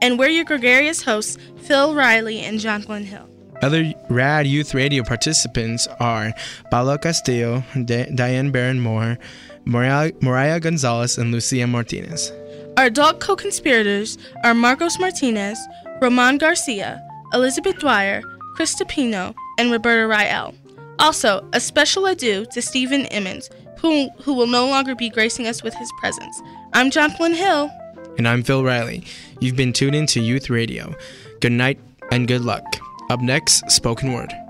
And 0.00 0.20
we're 0.20 0.28
your 0.28 0.44
gregarious 0.44 1.02
hosts, 1.02 1.36
Phil 1.56 1.96
Riley 1.96 2.38
and 2.40 2.60
John 2.60 2.82
Glenn 2.82 3.04
Hill. 3.04 3.28
Other 3.62 3.92
RAD 4.10 4.46
Youth 4.46 4.74
Radio 4.74 5.02
participants 5.02 5.88
are 5.98 6.32
Paolo 6.70 6.98
Castillo, 6.98 7.62
Diane 7.84 8.50
Barron 8.50 8.80
Moore, 8.80 9.18
Mariah, 9.64 10.12
Mariah 10.20 10.60
Gonzalez, 10.60 11.18
and 11.18 11.32
Lucia 11.32 11.66
Martinez. 11.66 12.32
Our 12.76 12.86
adult 12.86 13.20
co 13.20 13.34
conspirators 13.34 14.18
are 14.44 14.54
Marcos 14.54 14.98
Martinez, 14.98 15.58
Roman 16.00 16.38
Garcia, 16.38 17.02
Elizabeth 17.32 17.78
Dwyer, 17.78 18.22
Krista 18.56 18.86
Pino, 18.86 19.34
and 19.58 19.72
Roberta 19.72 20.06
Rael. 20.06 20.54
Also, 20.98 21.46
a 21.52 21.60
special 21.60 22.06
adieu 22.06 22.46
to 22.52 22.62
Stephen 22.62 23.06
Emmons, 23.06 23.50
who, 23.78 24.08
who 24.22 24.34
will 24.34 24.46
no 24.46 24.66
longer 24.68 24.94
be 24.94 25.10
gracing 25.10 25.46
us 25.46 25.62
with 25.62 25.74
his 25.74 25.90
presence. 25.98 26.40
I'm 26.72 26.90
Flynn 26.90 27.34
Hill. 27.34 27.70
And 28.18 28.28
I'm 28.28 28.42
Phil 28.42 28.64
Riley. 28.64 29.04
You've 29.40 29.56
been 29.56 29.72
tuned 29.72 29.94
in 29.94 30.06
to 30.06 30.20
Youth 30.20 30.48
Radio. 30.48 30.94
Good 31.40 31.52
night 31.52 31.78
and 32.10 32.28
good 32.28 32.42
luck. 32.42 32.64
Up 33.08 33.20
next, 33.20 33.70
Spoken 33.70 34.12
Word. 34.12 34.45